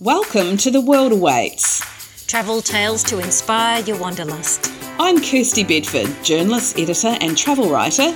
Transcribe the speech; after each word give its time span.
Welcome 0.00 0.56
to 0.56 0.72
The 0.72 0.80
World 0.80 1.12
Awaits. 1.12 2.26
Travel 2.26 2.60
tales 2.60 3.04
to 3.04 3.20
inspire 3.20 3.80
your 3.84 3.96
wanderlust. 3.96 4.72
I'm 4.98 5.18
Kirstie 5.18 5.66
Bedford, 5.66 6.12
journalist, 6.24 6.76
editor, 6.76 7.16
and 7.20 7.38
travel 7.38 7.70
writer. 7.70 8.12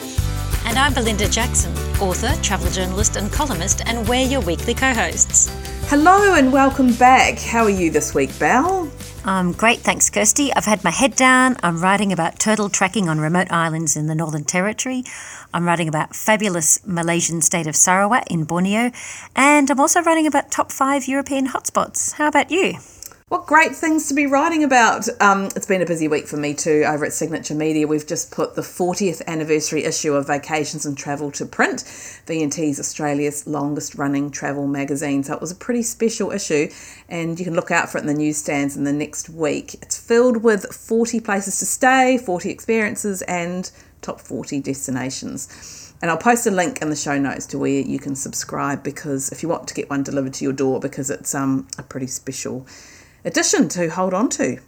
And 0.67 0.77
I'm 0.77 0.93
Belinda 0.93 1.29
Jackson, 1.29 1.73
author, 2.03 2.35
travel 2.43 2.69
journalist, 2.73 3.15
and 3.15 3.31
columnist, 3.33 3.83
and 3.87 4.09
we're 4.09 4.27
your 4.27 4.41
weekly 4.41 4.75
co 4.75 4.93
hosts. 4.93 5.49
Hello 5.89 6.35
and 6.35 6.53
welcome 6.53 6.93
back. 6.95 7.39
How 7.39 7.63
are 7.63 7.71
you 7.71 7.93
this 7.93 8.13
week, 8.13 8.37
Belle? 8.41 8.88
Um, 9.29 9.53
great, 9.53 9.81
thanks, 9.81 10.09
Kirstie. 10.09 10.53
I've 10.57 10.65
had 10.65 10.83
my 10.83 10.91
head 10.91 11.15
down. 11.15 11.59
I'm 11.63 11.83
writing 11.83 12.15
about 12.15 12.39
turtle 12.39 12.71
tracking 12.71 13.11
on 13.11 13.21
remote 13.21 13.53
islands 13.53 13.95
in 13.95 14.07
the 14.07 14.15
Northern 14.15 14.43
Territory. 14.43 15.05
I'm 15.53 15.67
writing 15.67 15.87
about 15.87 16.17
fabulous 16.17 16.81
Malaysian 16.87 17.43
state 17.43 17.67
of 17.67 17.77
Sarawak 17.77 18.31
in 18.31 18.45
Borneo. 18.45 18.91
And 19.37 19.71
I'm 19.71 19.81
also 19.81 20.01
writing 20.01 20.27
about 20.27 20.51
top 20.51 20.73
five 20.73 21.07
European 21.07 21.49
hotspots. 21.49 22.15
How 22.15 22.29
about 22.29 22.51
you? 22.51 22.79
What 23.29 23.47
great 23.47 23.77
things 23.77 24.09
to 24.09 24.15
be 24.15 24.25
writing 24.25 24.65
about. 24.65 25.07
Um, 25.21 25.51
it's 25.55 25.67
been 25.67 25.83
a 25.83 25.87
busy 25.87 26.09
week 26.09 26.27
for 26.27 26.39
me 26.39 26.55
too 26.55 26.85
over 26.87 27.05
at 27.05 27.13
Signature 27.13 27.55
Media. 27.55 27.87
We've 27.87 28.07
just 28.07 28.31
put 28.31 28.55
the 28.55 28.63
40th 28.63 29.21
anniversary 29.27 29.85
issue 29.85 30.15
of 30.15 30.29
Vacations 30.29 30.87
and 30.87 30.97
Travel 30.97 31.31
to 31.33 31.45
print, 31.45 31.81
VNT's 32.27 32.81
Australia's 32.81 33.47
longest 33.47 33.97
running 33.97 34.31
travel 34.31 34.67
magazine. 34.67 35.25
So 35.25 35.35
it 35.35 35.43
was 35.43 35.51
a 35.51 35.57
pretty 35.57 35.83
special 35.83 36.31
issue, 36.31 36.71
and 37.11 37.39
you 37.39 37.45
can 37.45 37.53
look 37.53 37.71
out 37.71 37.91
for 37.91 37.99
it 37.99 38.01
in 38.01 38.07
the 38.07 38.15
newsstands 38.15 38.79
in 38.79 38.85
the 38.85 38.95
next 38.95 39.29
week. 39.29 39.75
It's 39.83 39.99
filled 39.99 40.43
with 40.43 40.65
40 40.75 41.21
places 41.21 41.59
to 41.59 41.67
stay, 41.67 42.17
40 42.17 42.49
experiences, 42.49 43.21
and 43.29 43.71
top 44.01 44.23
40 44.23 44.61
destinations. 44.61 45.93
And 46.01 46.11
I'll 46.11 46.17
post 46.17 46.47
a 46.47 46.51
link 46.51 46.81
in 46.81 46.89
the 46.89 46.97
show 46.97 47.19
notes 47.19 47.45
to 47.47 47.59
where 47.59 47.69
you 47.69 47.99
can 47.99 48.15
subscribe 48.15 48.83
because 48.83 49.31
if 49.33 49.43
you 49.43 49.51
want 49.51 49.69
to 49.69 49.75
get 49.75 49.91
one 49.91 50.03
delivered 50.03 50.33
to 50.35 50.45
your 50.45 50.55
door, 50.55 50.81
because 50.81 51.11
it's 51.11 51.35
um, 51.35 51.69
a 51.77 51.83
pretty 51.83 52.07
special 52.07 52.67
edition 53.25 53.69
to 53.69 53.89
hold 53.89 54.15
on 54.15 54.29
to. 54.31 54.59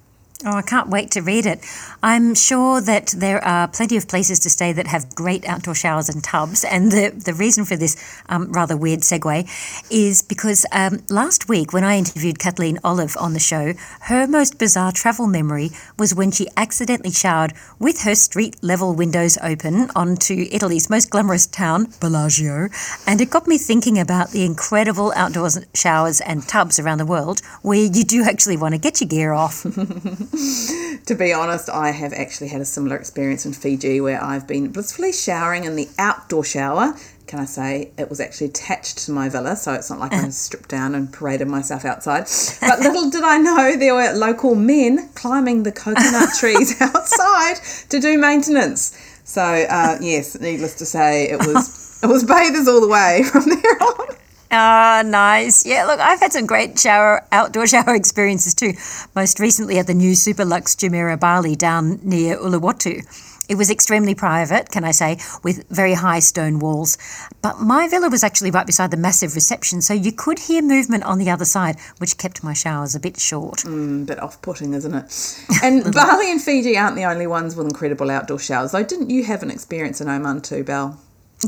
Oh, 0.42 0.56
I 0.56 0.62
can't 0.62 0.88
wait 0.88 1.10
to 1.10 1.20
read 1.20 1.44
it. 1.44 1.60
I'm 2.02 2.34
sure 2.34 2.80
that 2.80 3.08
there 3.08 3.44
are 3.44 3.68
plenty 3.68 3.98
of 3.98 4.08
places 4.08 4.38
to 4.40 4.48
stay 4.48 4.72
that 4.72 4.86
have 4.86 5.14
great 5.14 5.46
outdoor 5.46 5.74
showers 5.74 6.08
and 6.08 6.24
tubs. 6.24 6.64
And 6.64 6.90
the, 6.90 7.10
the 7.10 7.34
reason 7.34 7.66
for 7.66 7.76
this 7.76 7.94
um, 8.30 8.50
rather 8.50 8.74
weird 8.74 9.00
segue 9.00 9.46
is 9.90 10.22
because 10.22 10.64
um, 10.72 11.02
last 11.10 11.50
week, 11.50 11.74
when 11.74 11.84
I 11.84 11.98
interviewed 11.98 12.38
Kathleen 12.38 12.78
Olive 12.82 13.18
on 13.20 13.34
the 13.34 13.38
show, 13.38 13.74
her 14.02 14.26
most 14.26 14.58
bizarre 14.58 14.92
travel 14.92 15.26
memory 15.26 15.72
was 15.98 16.14
when 16.14 16.30
she 16.30 16.48
accidentally 16.56 17.12
showered 17.12 17.52
with 17.78 18.04
her 18.04 18.14
street 18.14 18.56
level 18.62 18.94
windows 18.94 19.36
open 19.42 19.90
onto 19.94 20.46
Italy's 20.50 20.88
most 20.88 21.10
glamorous 21.10 21.46
town, 21.46 21.88
Bellagio. 22.00 22.70
And 23.06 23.20
it 23.20 23.28
got 23.28 23.46
me 23.46 23.58
thinking 23.58 23.98
about 23.98 24.30
the 24.30 24.46
incredible 24.46 25.12
outdoor 25.14 25.50
showers 25.74 26.22
and 26.22 26.48
tubs 26.48 26.78
around 26.78 26.96
the 26.96 27.04
world 27.04 27.40
where 27.60 27.84
you 27.84 28.04
do 28.04 28.22
actually 28.22 28.56
want 28.56 28.72
to 28.72 28.80
get 28.80 29.02
your 29.02 29.08
gear 29.08 29.34
off. 29.34 29.66
to 31.06 31.14
be 31.14 31.32
honest, 31.32 31.68
I 31.68 31.90
have 31.90 32.12
actually 32.12 32.48
had 32.48 32.60
a 32.60 32.64
similar 32.64 32.96
experience 32.96 33.44
in 33.44 33.52
Fiji 33.52 34.00
where 34.00 34.22
I've 34.22 34.46
been 34.46 34.68
blissfully 34.68 35.12
showering 35.12 35.64
in 35.64 35.74
the 35.74 35.88
outdoor 35.98 36.44
shower. 36.44 36.94
Can 37.26 37.40
I 37.40 37.44
say 37.44 37.90
it 37.98 38.08
was 38.08 38.20
actually 38.20 38.48
attached 38.48 38.98
to 39.06 39.12
my 39.12 39.28
villa, 39.28 39.56
so 39.56 39.72
it's 39.72 39.90
not 39.90 39.98
like 39.98 40.12
I 40.12 40.28
stripped 40.30 40.68
down 40.68 40.94
and 40.94 41.12
paraded 41.12 41.48
myself 41.48 41.84
outside. 41.84 42.26
But 42.60 42.80
little 42.80 43.10
did 43.10 43.24
I 43.24 43.38
know 43.38 43.76
there 43.76 43.94
were 43.94 44.12
local 44.12 44.54
men 44.54 45.08
climbing 45.14 45.64
the 45.64 45.72
coconut 45.72 46.30
trees 46.38 46.80
outside 46.80 47.56
to 47.88 48.00
do 48.00 48.16
maintenance. 48.16 48.96
So 49.24 49.42
uh, 49.42 49.98
yes, 50.00 50.38
needless 50.40 50.74
to 50.76 50.86
say, 50.86 51.28
it 51.28 51.38
was 51.38 52.00
it 52.02 52.06
was 52.06 52.24
bathers 52.24 52.68
all 52.68 52.80
the 52.80 52.88
way 52.88 53.24
from 53.30 53.48
there 53.48 53.82
on. 53.82 54.16
Ah, 54.50 55.02
nice. 55.06 55.64
Yeah, 55.64 55.84
look, 55.84 56.00
I've 56.00 56.18
had 56.18 56.32
some 56.32 56.46
great 56.46 56.78
shower, 56.78 57.24
outdoor 57.30 57.66
shower 57.68 57.94
experiences 57.94 58.54
too. 58.54 58.72
Most 59.14 59.38
recently 59.38 59.78
at 59.78 59.86
the 59.86 59.94
new 59.94 60.14
super 60.16 60.40
Superlux 60.40 60.74
Jumeirah 60.76 61.20
Bali 61.20 61.54
down 61.54 62.00
near 62.02 62.36
Uluwatu. 62.38 63.02
It 63.48 63.56
was 63.56 63.68
extremely 63.68 64.14
private, 64.14 64.70
can 64.70 64.84
I 64.84 64.92
say, 64.92 65.18
with 65.42 65.68
very 65.68 65.94
high 65.94 66.20
stone 66.20 66.60
walls. 66.60 66.96
But 67.42 67.58
my 67.58 67.88
villa 67.88 68.08
was 68.08 68.22
actually 68.22 68.52
right 68.52 68.66
beside 68.66 68.90
the 68.92 68.96
massive 68.96 69.34
reception, 69.34 69.82
so 69.82 69.92
you 69.92 70.12
could 70.12 70.38
hear 70.38 70.62
movement 70.62 71.02
on 71.04 71.18
the 71.18 71.30
other 71.30 71.44
side, 71.44 71.76
which 71.98 72.16
kept 72.16 72.44
my 72.44 72.52
showers 72.54 72.94
a 72.94 73.00
bit 73.00 73.18
short. 73.18 73.58
Mm, 73.58 74.06
bit 74.06 74.22
off 74.22 74.40
putting, 74.40 74.72
isn't 74.72 74.94
it? 74.94 75.36
And 75.62 75.92
Bali 75.92 76.30
and 76.30 76.40
Fiji 76.40 76.78
aren't 76.78 76.96
the 76.96 77.04
only 77.04 77.26
ones 77.26 77.56
with 77.56 77.66
incredible 77.66 78.10
outdoor 78.10 78.38
showers, 78.38 78.70
though. 78.70 78.84
Didn't 78.84 79.10
you 79.10 79.24
have 79.24 79.42
an 79.42 79.50
experience 79.50 80.00
in 80.00 80.08
Oman 80.08 80.42
too, 80.42 80.62
Belle? 80.64 80.98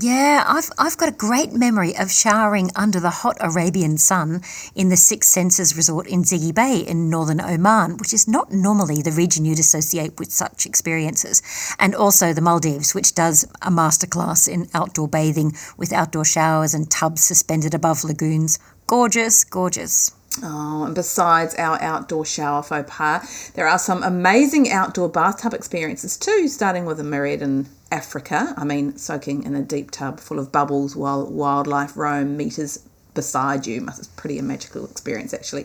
Yeah, 0.01 0.43
I've, 0.47 0.71
I've 0.79 0.97
got 0.97 1.11
a 1.11 1.13
great 1.17 1.53
memory 1.53 1.95
of 1.99 2.11
showering 2.11 2.71
under 2.75 2.99
the 2.99 3.11
hot 3.11 3.37
Arabian 3.41 3.99
sun 3.99 4.41
in 4.75 4.89
the 4.89 4.97
Six 4.97 5.29
Senses 5.29 5.77
resort 5.77 6.07
in 6.07 6.23
Zighy 6.23 6.55
Bay 6.55 6.79
in 6.79 7.11
northern 7.11 7.43
Oman, 7.43 7.99
which 7.99 8.15
is 8.15 8.27
not 8.27 8.51
normally 8.51 9.03
the 9.03 9.13
region 9.13 9.45
you'd 9.45 9.59
associate 9.59 10.19
with 10.19 10.33
such 10.33 10.65
experiences. 10.65 11.43
And 11.79 11.95
also 11.95 12.33
the 12.33 12.41
Maldives, 12.41 12.95
which 12.95 13.15
does 13.15 13.45
a 13.61 13.71
masterclass 13.71 14.49
in 14.49 14.71
outdoor 14.73 15.09
bathing 15.09 15.53
with 15.77 15.93
outdoor 15.93 16.25
showers 16.25 16.73
and 16.73 16.91
tubs 16.91 17.23
suspended 17.23 17.75
above 17.75 18.03
lagoons. 18.03 18.59
Gorgeous, 18.93 19.45
gorgeous. 19.45 20.13
Oh, 20.43 20.85
and 20.85 20.95
besides 20.95 21.55
our 21.55 21.81
outdoor 21.81 22.27
shower 22.27 22.63
faux 22.63 22.95
pas, 22.95 23.51
there 23.55 23.67
are 23.67 23.79
some 23.79 24.03
amazing 24.03 24.71
outdoor 24.71 25.09
bathtub 25.09 25.55
experiences 25.55 26.19
too, 26.19 26.47
starting 26.47 26.85
with 26.85 27.01
a 27.01 27.03
myriad 27.03 27.41
in 27.41 27.69
Africa. 27.91 28.53
I 28.55 28.65
mean, 28.65 28.99
soaking 28.99 29.45
in 29.45 29.57
a 29.57 29.63
deep 29.63 29.93
tub 29.93 30.21
full 30.21 30.39
of 30.39 30.53
bubbles 30.53 30.95
while 30.95 31.25
wildlife 31.25 31.97
roam 31.97 32.37
meters 32.37 32.87
beside 33.15 33.67
you. 33.67 33.83
It's 33.89 34.09
pretty 34.09 34.39
a 34.39 34.43
magical 34.43 34.85
experience, 34.85 35.33
actually. 35.33 35.65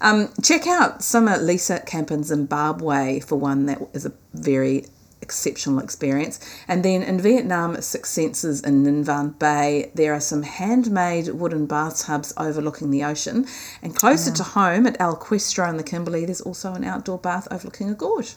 Um, 0.00 0.32
check 0.40 0.68
out 0.68 1.00
Somalisa 1.00 1.84
Camp 1.84 2.12
in 2.12 2.22
Zimbabwe 2.22 3.18
for 3.18 3.34
one 3.34 3.66
that 3.66 3.80
is 3.94 4.06
a 4.06 4.12
very 4.32 4.84
exceptional 5.30 5.78
experience. 5.78 6.40
And 6.66 6.84
then 6.84 7.04
in 7.04 7.20
Vietnam, 7.20 7.80
Six 7.80 8.10
Senses 8.10 8.60
in 8.62 8.82
Ninh 8.82 9.04
Văn 9.04 9.28
Bay, 9.38 9.92
there 9.94 10.12
are 10.12 10.20
some 10.20 10.42
handmade 10.42 11.28
wooden 11.28 11.66
bathtubs 11.66 12.32
overlooking 12.36 12.90
the 12.90 13.04
ocean. 13.04 13.46
And 13.80 13.94
closer 13.94 14.30
yeah. 14.30 14.36
to 14.36 14.42
home 14.42 14.88
at 14.88 15.00
El 15.00 15.16
Questro 15.16 15.70
in 15.70 15.76
the 15.76 15.84
Kimberley, 15.84 16.24
there's 16.24 16.40
also 16.40 16.74
an 16.74 16.82
outdoor 16.82 17.18
bath 17.18 17.46
overlooking 17.52 17.88
a 17.90 17.94
gorge. 17.94 18.34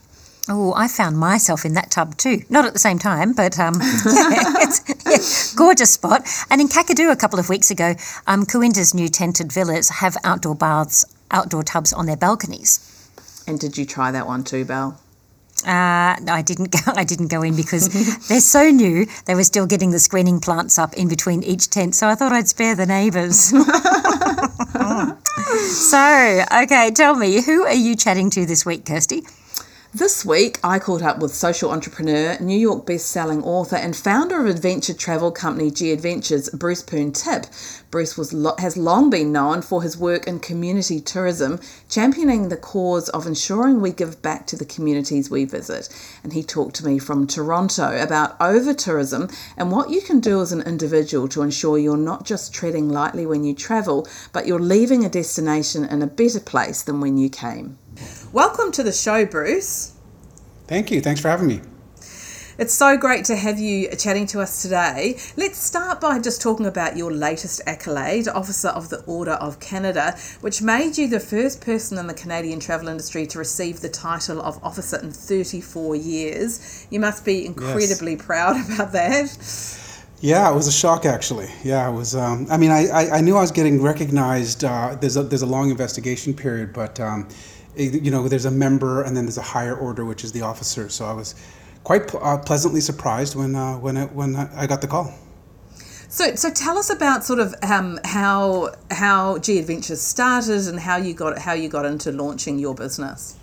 Oh, 0.48 0.74
I 0.76 0.88
found 0.88 1.18
myself 1.18 1.66
in 1.66 1.74
that 1.74 1.90
tub 1.90 2.16
too. 2.18 2.44
Not 2.50 2.66
at 2.66 2.74
the 2.74 2.80
same 2.88 3.00
time, 3.00 3.34
but 3.34 3.58
um, 3.58 3.76
yeah, 3.82 4.62
it's 4.62 4.84
yeah, 4.88 5.58
gorgeous 5.58 5.94
spot. 5.94 6.28
And 6.52 6.62
in 6.62 6.68
Kakadu 6.68 7.12
a 7.12 7.16
couple 7.16 7.40
of 7.40 7.50
weeks 7.50 7.72
ago, 7.72 7.96
um, 8.28 8.46
Cooinda's 8.46 8.94
new 8.94 9.08
tented 9.08 9.52
villas 9.52 9.90
have 9.90 10.16
outdoor 10.24 10.56
baths, 10.56 11.06
outdoor 11.32 11.64
tubs 11.64 11.92
on 11.92 12.06
their 12.06 12.18
balconies. 12.18 12.90
And 13.48 13.60
did 13.60 13.80
you 13.80 13.86
try 13.86 14.12
that 14.12 14.28
one 14.28 14.44
too, 14.44 14.64
Belle? 14.64 15.00
Uh, 15.66 16.16
I 16.28 16.44
didn't 16.46 16.72
go. 16.72 16.80
I 16.96 17.04
didn't 17.04 17.28
go 17.28 17.42
in 17.42 17.56
because 17.56 17.90
they're 18.28 18.40
so 18.40 18.70
new. 18.70 19.06
They 19.26 19.36
were 19.36 19.44
still 19.44 19.66
getting 19.66 19.92
the 19.92 20.00
screening 20.00 20.40
plants 20.40 20.78
up 20.78 20.94
in 20.94 21.08
between 21.08 21.44
each 21.44 21.70
tent, 21.70 21.96
so 21.96 22.08
I 22.08 22.16
thought 22.16 22.32
I'd 22.32 22.48
spare 22.48 22.76
the 22.76 22.86
neighbours. 22.86 23.54
so, 25.90 26.46
okay, 26.64 26.92
tell 26.92 27.16
me, 27.16 27.42
who 27.42 27.64
are 27.64 27.74
you 27.74 27.96
chatting 27.96 28.30
to 28.32 28.46
this 28.46 28.66
week, 28.66 28.86
Kirstie? 28.86 29.26
This 29.96 30.26
week, 30.26 30.60
I 30.64 30.80
caught 30.80 31.04
up 31.04 31.20
with 31.20 31.36
social 31.36 31.70
entrepreneur, 31.70 32.36
New 32.40 32.58
York 32.58 32.84
best-selling 32.84 33.44
author, 33.44 33.76
and 33.76 33.96
founder 33.96 34.40
of 34.40 34.48
adventure 34.48 34.96
travel 34.96 35.32
company 35.32 35.70
G 35.70 35.92
Adventures, 35.92 36.50
Bruce 36.50 36.82
Poon 36.82 37.12
Tip. 37.12 37.46
Bruce 37.92 38.18
was 38.18 38.32
has 38.58 38.76
long 38.76 39.12
been 39.12 39.32
known 39.32 39.62
for 39.62 39.84
his 39.84 39.96
work 39.96 40.26
in 40.26 40.40
community 40.40 41.00
tourism, 41.00 41.60
championing 41.90 42.50
the 42.50 42.58
cause 42.58 43.08
of 43.10 43.28
ensuring 43.28 43.82
we 43.82 43.92
give 43.92 44.20
back 44.24 44.48
to 44.48 44.56
the 44.56 44.66
communities 44.66 45.30
we 45.30 45.46
visit. 45.46 45.90
And 46.24 46.34
he 46.34 46.42
talked 46.42 46.76
to 46.78 46.86
me 46.88 46.98
from 46.98 47.28
Toronto 47.28 47.96
about 48.02 48.36
over 48.42 48.74
tourism 48.74 49.30
and 49.58 49.72
what 49.72 49.92
you 49.92 50.02
can 50.02 50.20
do 50.20 50.42
as 50.42 50.52
an 50.52 50.64
individual 50.64 51.28
to 51.28 51.44
ensure 51.44 51.78
you're 51.78 51.98
not 51.98 52.26
just 52.26 52.52
treading 52.52 52.90
lightly 52.90 53.28
when 53.28 53.44
you 53.44 53.54
travel, 53.54 54.08
but 54.32 54.48
you're 54.48 54.60
leaving 54.60 55.06
a 55.06 55.10
destination 55.10 55.86
in 55.86 56.02
a 56.02 56.08
better 56.08 56.40
place 56.40 56.82
than 56.82 57.00
when 57.00 57.20
you 57.20 57.30
came. 57.30 57.78
Welcome 58.32 58.72
to 58.74 58.84
the 58.84 58.92
show, 58.92 59.26
Bruce. 59.26 59.94
Thank 60.68 60.92
you. 60.92 61.02
Thanks 61.02 61.22
for 61.22 61.30
having 61.30 61.48
me. 61.48 61.62
It's 62.58 62.74
so 62.74 62.98
great 62.98 63.26
to 63.26 63.36
have 63.36 63.60
you 63.60 63.90
chatting 63.96 64.28
to 64.28 64.40
us 64.40 64.62
today. 64.62 65.18
Let's 65.36 65.58
start 65.58 66.00
by 66.00 66.20
just 66.20 66.40
talking 66.40 66.68
about 66.68 66.96
your 66.96 67.12
latest 67.12 67.62
accolade, 67.66 68.28
Officer 68.28 68.70
of 68.70 68.90
the 68.90 69.04
Order 69.06 69.34
of 69.34 69.60
Canada, 69.60 70.16
which 70.42 70.62
made 70.62 70.98
you 70.98 71.08
the 71.08 71.20
first 71.20 71.62
person 71.62 71.98
in 71.98 72.06
the 72.06 72.14
Canadian 72.14 72.60
travel 72.60 72.90
industry 72.90 73.26
to 73.28 73.40
receive 73.40 73.82
the 73.82 73.90
title 73.90 74.40
of 74.40 74.64
officer 74.64 75.00
in 75.00 75.12
34 75.12 75.96
years. 75.96 76.86
You 76.92 77.00
must 77.00 77.26
be 77.26 77.46
incredibly 77.46 78.14
yes. 78.14 78.22
proud 78.22 78.56
about 78.74 78.92
that. 78.92 79.80
Yeah, 80.22 80.50
it 80.50 80.56
was 80.56 80.68
a 80.68 80.72
shock 80.72 81.06
actually. 81.06 81.50
Yeah, 81.64 81.90
it 81.90 81.94
was. 81.94 82.16
Um, 82.16 82.48
I 82.50 82.58
mean, 82.58 82.72
I, 82.72 82.88
I, 82.88 83.18
I, 83.18 83.22
knew 83.22 83.36
I 83.36 83.42
was 83.42 83.52
getting 83.52 83.82
recognized. 83.82 84.64
Uh, 84.64 84.96
there's 85.02 85.18
a 85.18 85.24
there's 85.24 85.42
a 85.42 85.46
long 85.48 85.70
investigation 85.70 86.34
period, 86.34 86.72
but 86.72 86.98
um, 87.00 87.28
you 87.76 88.12
know, 88.12 88.28
there's 88.28 88.46
a 88.46 88.52
member 88.52 89.02
and 89.02 89.16
then 89.16 89.26
there's 89.26 89.38
a 89.38 89.42
higher 89.42 89.76
order, 89.76 90.06
which 90.06 90.24
is 90.24 90.32
the 90.32 90.42
officer. 90.42 90.90
So 90.90 91.06
I 91.06 91.14
was 91.14 91.36
quite 91.84 92.14
uh, 92.16 92.38
pleasantly 92.38 92.82
surprised 92.82 93.36
when 93.36 93.56
uh, 93.56 93.78
when 93.78 93.98
it, 93.98 94.12
when 94.12 94.36
I 94.36 94.68
got 94.68 94.82
the 94.82 94.88
call. 94.88 95.14
So, 96.08 96.36
so 96.36 96.52
tell 96.52 96.78
us 96.78 96.92
about 96.92 97.24
sort 97.24 97.40
of 97.40 97.56
um, 97.64 98.00
how 98.06 98.76
how 98.92 99.40
G 99.40 99.58
Adventures 99.58 100.02
started 100.02 100.68
and 100.68 100.80
how 100.80 100.98
you 100.98 101.14
got 101.14 101.40
how 101.40 101.54
you 101.54 101.70
got 101.70 101.86
into 101.86 102.12
launching 102.12 102.60
your 102.60 102.76
business. 102.76 103.38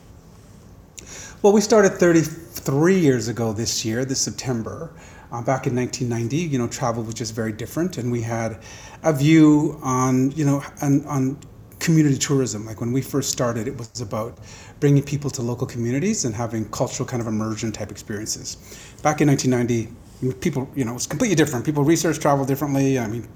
Well, 1.43 1.53
we 1.53 1.63
started 1.63 1.95
33 1.95 2.99
years 2.99 3.29
ago 3.29 3.53
this 3.53 3.85
year, 3.85 4.05
this 4.05 4.21
September. 4.21 4.93
Uh, 5.33 5.41
back 5.41 5.67
in 5.67 5.75
1990, 5.75 6.37
you 6.37 6.59
know, 6.59 6.67
travel 6.67 7.03
was 7.03 7.15
just 7.15 7.35
very 7.35 7.53
different, 7.53 7.99
and 7.99 8.13
we 8.13 8.21
had 8.21 8.59
a 9.05 9.13
view 9.13 9.79
on, 9.83 10.33
you 10.33 10.45
know, 10.45 10.63
on, 10.83 11.05
on 11.07 11.39
community 11.81 12.19
tourism. 12.19 12.65
Like 12.67 12.81
when 12.81 12.93
we 12.93 13.03
first 13.03 13.31
started, 13.31 13.67
it 13.67 13.77
was 13.77 14.01
about 14.01 14.39
bringing 14.79 15.03
people 15.03 15.31
to 15.31 15.43
local 15.43 15.67
communities 15.67 16.25
and 16.25 16.35
having 16.35 16.69
cultural 16.71 17.09
kind 17.09 17.21
of 17.21 17.27
immersion 17.27 17.73
type 17.73 17.91
experiences. 17.91 18.57
Back 19.03 19.21
in 19.21 19.29
1990, 19.29 19.93
people, 20.41 20.69
you 20.75 20.85
know, 20.85 20.93
it 20.93 20.95
was 20.95 21.07
completely 21.07 21.35
different. 21.35 21.65
People 21.65 21.83
research 21.83 22.19
travel 22.19 22.45
differently. 22.45 22.99
I 22.99 23.09
mean, 23.09 23.27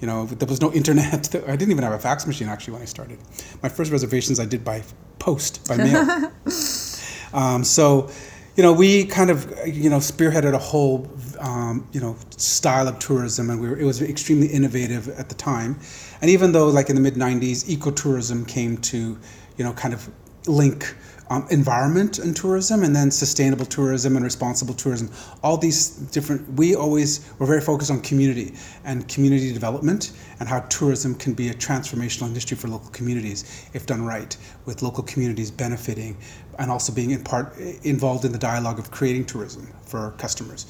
you 0.00 0.06
know, 0.06 0.26
there 0.26 0.48
was 0.48 0.60
no 0.60 0.72
internet. 0.72 1.34
I 1.48 1.56
didn't 1.56 1.70
even 1.70 1.82
have 1.84 1.92
a 1.92 1.98
fax 1.98 2.26
machine 2.26 2.48
actually 2.48 2.74
when 2.74 2.82
I 2.82 2.86
started. 2.86 3.18
My 3.62 3.68
first 3.68 3.90
reservations 3.90 4.38
I 4.38 4.44
did 4.44 4.64
by 4.64 4.82
post, 5.18 5.66
by 5.66 5.76
mail. 5.78 6.32
um, 7.32 7.64
so, 7.64 8.10
you 8.56 8.62
know, 8.62 8.72
we 8.72 9.04
kind 9.04 9.30
of, 9.30 9.52
you 9.66 9.90
know, 9.90 9.98
spearheaded 9.98 10.54
a 10.54 10.58
whole, 10.58 11.10
um, 11.40 11.88
you 11.92 12.00
know, 12.00 12.16
style 12.36 12.86
of 12.86 12.98
tourism, 13.00 13.50
and 13.50 13.60
we 13.60 13.68
were, 13.68 13.76
it 13.76 13.84
was 13.84 14.00
extremely 14.00 14.46
innovative 14.46 15.08
at 15.18 15.28
the 15.28 15.34
time. 15.34 15.78
And 16.20 16.30
even 16.30 16.52
though, 16.52 16.68
like 16.68 16.88
in 16.88 16.94
the 16.94 17.02
mid 17.02 17.14
'90s, 17.14 17.64
ecotourism 17.64 18.46
came 18.46 18.76
to, 18.78 19.18
you 19.56 19.64
know, 19.64 19.72
kind 19.72 19.92
of 19.92 20.08
link 20.46 20.94
um, 21.30 21.46
environment 21.50 22.18
and 22.18 22.36
tourism, 22.36 22.82
and 22.82 22.94
then 22.94 23.10
sustainable 23.10 23.64
tourism 23.64 24.16
and 24.16 24.24
responsible 24.24 24.74
tourism. 24.74 25.10
All 25.42 25.56
these 25.56 25.90
different, 25.90 26.46
we 26.54 26.74
always 26.74 27.30
were 27.38 27.46
very 27.46 27.60
focused 27.60 27.90
on 27.90 28.00
community 28.02 28.54
and 28.84 29.08
community 29.08 29.52
development 29.52 30.12
and 30.40 30.48
how 30.48 30.60
tourism 30.60 31.14
can 31.14 31.32
be 31.32 31.48
a 31.48 31.54
transformational 31.54 32.26
industry 32.26 32.56
for 32.56 32.68
local 32.68 32.90
communities 32.90 33.68
if 33.72 33.86
done 33.86 34.04
right, 34.04 34.36
with 34.66 34.82
local 34.82 35.02
communities 35.04 35.50
benefiting 35.50 36.16
and 36.58 36.70
also 36.70 36.92
being 36.92 37.10
in 37.10 37.22
part 37.22 37.56
involved 37.82 38.24
in 38.24 38.32
the 38.32 38.38
dialogue 38.38 38.78
of 38.78 38.90
creating 38.90 39.24
tourism 39.24 39.66
for 39.86 40.00
our 40.00 40.12
customers. 40.12 40.66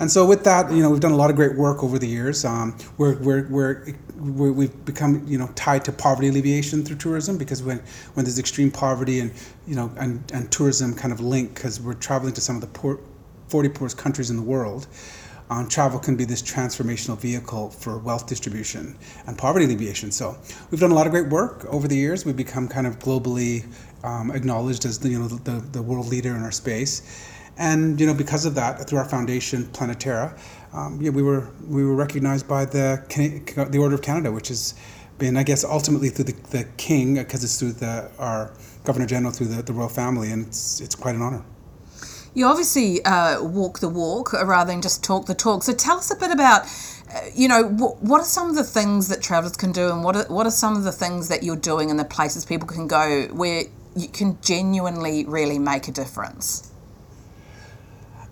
And 0.00 0.10
so 0.10 0.26
with 0.26 0.42
that, 0.44 0.72
you 0.72 0.82
know, 0.82 0.90
we've 0.90 1.00
done 1.00 1.12
a 1.12 1.16
lot 1.16 1.30
of 1.30 1.36
great 1.36 1.56
work 1.56 1.84
over 1.84 1.98
the 1.98 2.06
years. 2.06 2.44
Um, 2.44 2.76
we're, 2.98 3.16
we're, 3.20 3.46
we're, 3.48 3.94
we 4.52 4.66
have 4.66 4.84
become, 4.84 5.24
you 5.26 5.38
know, 5.38 5.48
tied 5.54 5.84
to 5.84 5.92
poverty 5.92 6.28
alleviation 6.28 6.84
through 6.84 6.96
tourism 6.96 7.38
because 7.38 7.62
when, 7.62 7.78
when 8.14 8.24
there's 8.24 8.38
extreme 8.38 8.70
poverty 8.70 9.20
and, 9.20 9.32
you 9.66 9.76
know, 9.76 9.92
and, 9.96 10.22
and 10.32 10.50
tourism 10.50 10.94
kind 10.94 11.12
of 11.12 11.20
link 11.20 11.54
because 11.54 11.80
we're 11.80 11.94
traveling 11.94 12.34
to 12.34 12.40
some 12.40 12.56
of 12.56 12.60
the 12.60 12.66
poor, 12.68 12.98
40 13.48 13.68
poorest 13.68 13.96
countries 13.96 14.30
in 14.30 14.36
the 14.36 14.42
world, 14.42 14.88
um, 15.50 15.68
travel 15.68 15.98
can 15.98 16.16
be 16.16 16.24
this 16.24 16.42
transformational 16.42 17.18
vehicle 17.18 17.70
for 17.70 17.98
wealth 17.98 18.26
distribution 18.26 18.96
and 19.26 19.36
poverty 19.36 19.66
alleviation. 19.66 20.10
So 20.10 20.36
we've 20.70 20.80
done 20.80 20.90
a 20.90 20.94
lot 20.94 21.06
of 21.06 21.12
great 21.12 21.28
work 21.28 21.64
over 21.66 21.86
the 21.86 21.96
years. 21.96 22.24
We've 22.24 22.36
become 22.36 22.66
kind 22.68 22.86
of 22.86 22.98
globally 22.98 23.66
um, 24.02 24.30
acknowledged 24.30 24.84
as 24.84 24.98
the, 24.98 25.10
you 25.10 25.18
know, 25.18 25.28
the, 25.28 25.60
the 25.72 25.82
world 25.82 26.06
leader 26.06 26.34
in 26.34 26.42
our 26.42 26.52
space. 26.52 27.30
And 27.56 28.00
you 28.00 28.06
know, 28.06 28.14
because 28.14 28.46
of 28.46 28.54
that, 28.56 28.88
through 28.88 28.98
our 28.98 29.08
foundation, 29.08 29.64
Planeterra, 29.64 30.36
um, 30.72 31.00
yeah, 31.00 31.10
we 31.10 31.22
were 31.22 31.48
we 31.68 31.84
were 31.84 31.94
recognized 31.94 32.48
by 32.48 32.64
the 32.64 33.00
the 33.70 33.78
Order 33.78 33.94
of 33.94 34.02
Canada, 34.02 34.32
which 34.32 34.48
has 34.48 34.74
been, 35.18 35.36
I 35.36 35.44
guess, 35.44 35.62
ultimately 35.62 36.08
through 36.08 36.24
the, 36.24 36.32
the 36.50 36.64
King, 36.76 37.14
because 37.14 37.44
it's 37.44 37.58
through 37.58 37.74
the 37.74 38.10
our 38.18 38.52
Governor 38.82 39.06
General 39.06 39.32
through 39.32 39.46
the, 39.48 39.62
the 39.62 39.72
royal 39.72 39.88
family, 39.88 40.32
and 40.32 40.48
it's 40.48 40.80
it's 40.80 40.96
quite 40.96 41.14
an 41.14 41.22
honor. 41.22 41.44
You 42.34 42.46
obviously 42.46 43.04
uh, 43.04 43.42
walk 43.42 43.78
the 43.78 43.88
walk 43.88 44.32
rather 44.32 44.72
than 44.72 44.82
just 44.82 45.04
talk 45.04 45.26
the 45.26 45.34
talk. 45.36 45.62
So 45.62 45.72
tell 45.72 45.98
us 45.98 46.10
a 46.10 46.16
bit 46.16 46.32
about, 46.32 46.66
uh, 47.14 47.20
you 47.32 47.46
know, 47.46 47.68
wh- 47.68 48.02
what 48.02 48.20
are 48.20 48.24
some 48.26 48.50
of 48.50 48.56
the 48.56 48.64
things 48.64 49.06
that 49.06 49.22
travelers 49.22 49.56
can 49.56 49.70
do, 49.70 49.90
and 49.90 50.02
what 50.02 50.16
are, 50.16 50.24
what 50.24 50.44
are 50.44 50.50
some 50.50 50.76
of 50.76 50.82
the 50.82 50.90
things 50.90 51.28
that 51.28 51.44
you're 51.44 51.54
doing 51.54 51.90
in 51.90 51.96
the 51.96 52.04
places 52.04 52.44
people 52.44 52.66
can 52.66 52.88
go 52.88 53.28
where 53.32 53.62
you 53.94 54.08
can 54.08 54.36
genuinely 54.42 55.24
really 55.26 55.60
make 55.60 55.86
a 55.86 55.92
difference? 55.92 56.73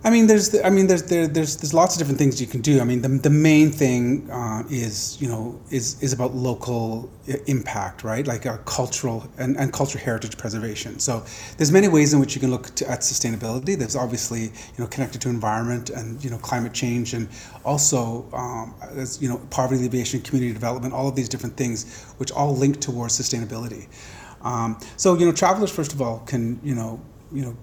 I 0.04 0.10
mean, 0.10 0.26
there's, 0.26 0.52
I 0.60 0.68
mean, 0.68 0.88
there's, 0.88 1.04
there, 1.04 1.28
there's, 1.28 1.58
there's 1.58 1.72
lots 1.72 1.94
of 1.94 2.00
different 2.00 2.18
things 2.18 2.40
you 2.40 2.48
can 2.48 2.60
do. 2.60 2.80
I 2.80 2.84
mean, 2.84 3.02
the, 3.02 3.08
the 3.08 3.30
main 3.30 3.70
thing 3.70 4.28
uh, 4.32 4.64
is, 4.68 5.16
you 5.22 5.28
know, 5.28 5.60
is, 5.70 6.02
is 6.02 6.12
about 6.12 6.34
local 6.34 7.08
impact, 7.46 8.02
right? 8.02 8.26
Like 8.26 8.44
a 8.44 8.58
cultural 8.64 9.28
and, 9.38 9.56
and 9.56 9.72
cultural 9.72 10.02
heritage 10.02 10.36
preservation. 10.36 10.98
So 10.98 11.24
there's 11.56 11.70
many 11.70 11.86
ways 11.86 12.12
in 12.14 12.18
which 12.18 12.34
you 12.34 12.40
can 12.40 12.50
look 12.50 12.74
to, 12.74 12.90
at 12.90 13.00
sustainability. 13.00 13.78
There's 13.78 13.94
obviously, 13.94 14.42
you 14.42 14.78
know, 14.78 14.88
connected 14.88 15.20
to 15.20 15.28
environment 15.28 15.90
and, 15.90 16.22
you 16.24 16.30
know, 16.30 16.38
climate 16.38 16.72
change 16.72 17.14
and 17.14 17.28
also, 17.64 18.28
um, 18.32 18.74
as, 18.96 19.22
you 19.22 19.28
know, 19.28 19.38
poverty 19.50 19.82
alleviation, 19.82 20.20
community 20.22 20.52
development, 20.52 20.92
all 20.94 21.06
of 21.06 21.14
these 21.14 21.28
different 21.28 21.56
things, 21.56 22.02
which 22.16 22.32
all 22.32 22.56
link 22.56 22.80
towards 22.80 23.16
sustainability. 23.16 23.86
Um, 24.42 24.80
so, 24.96 25.14
you 25.14 25.26
know, 25.26 25.32
travelers, 25.32 25.70
first 25.70 25.92
of 25.92 26.02
all, 26.02 26.18
can, 26.26 26.58
you 26.64 26.74
know, 26.74 27.00
you 27.32 27.42
know, 27.42 27.56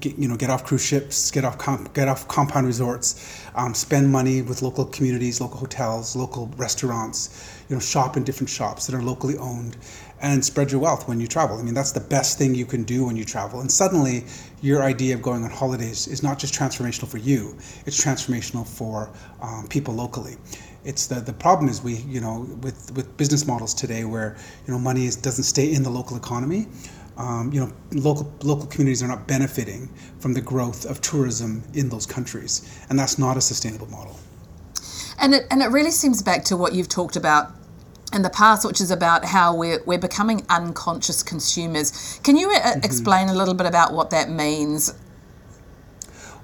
get, 0.00 0.18
you 0.18 0.28
know, 0.28 0.36
get 0.36 0.50
off 0.50 0.64
cruise 0.64 0.84
ships, 0.84 1.30
get 1.30 1.44
off 1.44 1.58
comp, 1.58 1.92
get 1.94 2.08
off 2.08 2.26
compound 2.28 2.66
resorts, 2.66 3.40
um, 3.54 3.74
spend 3.74 4.10
money 4.10 4.42
with 4.42 4.62
local 4.62 4.84
communities, 4.84 5.40
local 5.40 5.58
hotels, 5.58 6.16
local 6.16 6.48
restaurants, 6.56 7.62
you 7.68 7.76
know, 7.76 7.80
shop 7.80 8.16
in 8.16 8.24
different 8.24 8.50
shops 8.50 8.86
that 8.86 8.94
are 8.94 9.02
locally 9.02 9.36
owned, 9.38 9.76
and 10.20 10.44
spread 10.44 10.70
your 10.70 10.80
wealth 10.80 11.08
when 11.08 11.20
you 11.20 11.26
travel. 11.26 11.58
I 11.58 11.62
mean, 11.62 11.74
that's 11.74 11.92
the 11.92 12.00
best 12.00 12.38
thing 12.38 12.54
you 12.54 12.66
can 12.66 12.84
do 12.84 13.04
when 13.06 13.16
you 13.16 13.24
travel. 13.24 13.60
And 13.60 13.70
suddenly, 13.70 14.24
your 14.62 14.82
idea 14.82 15.14
of 15.14 15.22
going 15.22 15.44
on 15.44 15.50
holidays 15.50 16.08
is 16.08 16.22
not 16.22 16.38
just 16.38 16.54
transformational 16.54 17.08
for 17.08 17.18
you; 17.18 17.56
it's 17.84 18.02
transformational 18.02 18.66
for 18.66 19.10
um, 19.42 19.66
people 19.68 19.94
locally. 19.94 20.36
It's 20.84 21.08
the, 21.08 21.16
the 21.16 21.32
problem 21.32 21.68
is 21.68 21.82
we 21.82 21.94
you 21.94 22.20
know 22.20 22.46
with 22.62 22.92
with 22.94 23.16
business 23.16 23.46
models 23.46 23.74
today 23.74 24.04
where 24.04 24.36
you 24.66 24.72
know 24.72 24.78
money 24.78 25.06
is, 25.06 25.16
doesn't 25.16 25.44
stay 25.44 25.72
in 25.72 25.82
the 25.82 25.90
local 25.90 26.16
economy 26.16 26.68
um, 27.16 27.50
you 27.52 27.60
know, 27.60 27.72
local 27.92 28.32
local 28.42 28.66
communities 28.66 29.02
are 29.02 29.08
not 29.08 29.26
benefiting 29.26 29.88
from 30.18 30.34
the 30.34 30.40
growth 30.40 30.84
of 30.84 31.00
tourism 31.00 31.62
in 31.74 31.88
those 31.88 32.06
countries, 32.06 32.80
and 32.90 32.98
that's 32.98 33.18
not 33.18 33.36
a 33.36 33.40
sustainable 33.40 33.86
model. 33.86 34.16
And 35.20 35.34
it 35.34 35.46
and 35.50 35.62
it 35.62 35.68
really 35.68 35.90
seems 35.90 36.22
back 36.22 36.44
to 36.44 36.56
what 36.56 36.74
you've 36.74 36.88
talked 36.88 37.16
about 37.16 37.52
in 38.12 38.22
the 38.22 38.30
past, 38.30 38.66
which 38.66 38.80
is 38.80 38.90
about 38.90 39.24
how 39.24 39.54
we're 39.54 39.82
we're 39.86 39.98
becoming 39.98 40.44
unconscious 40.50 41.22
consumers. 41.22 42.20
Can 42.22 42.36
you 42.36 42.50
uh, 42.50 42.60
mm-hmm. 42.60 42.80
explain 42.84 43.28
a 43.28 43.34
little 43.34 43.54
bit 43.54 43.66
about 43.66 43.92
what 43.92 44.10
that 44.10 44.28
means? 44.28 44.92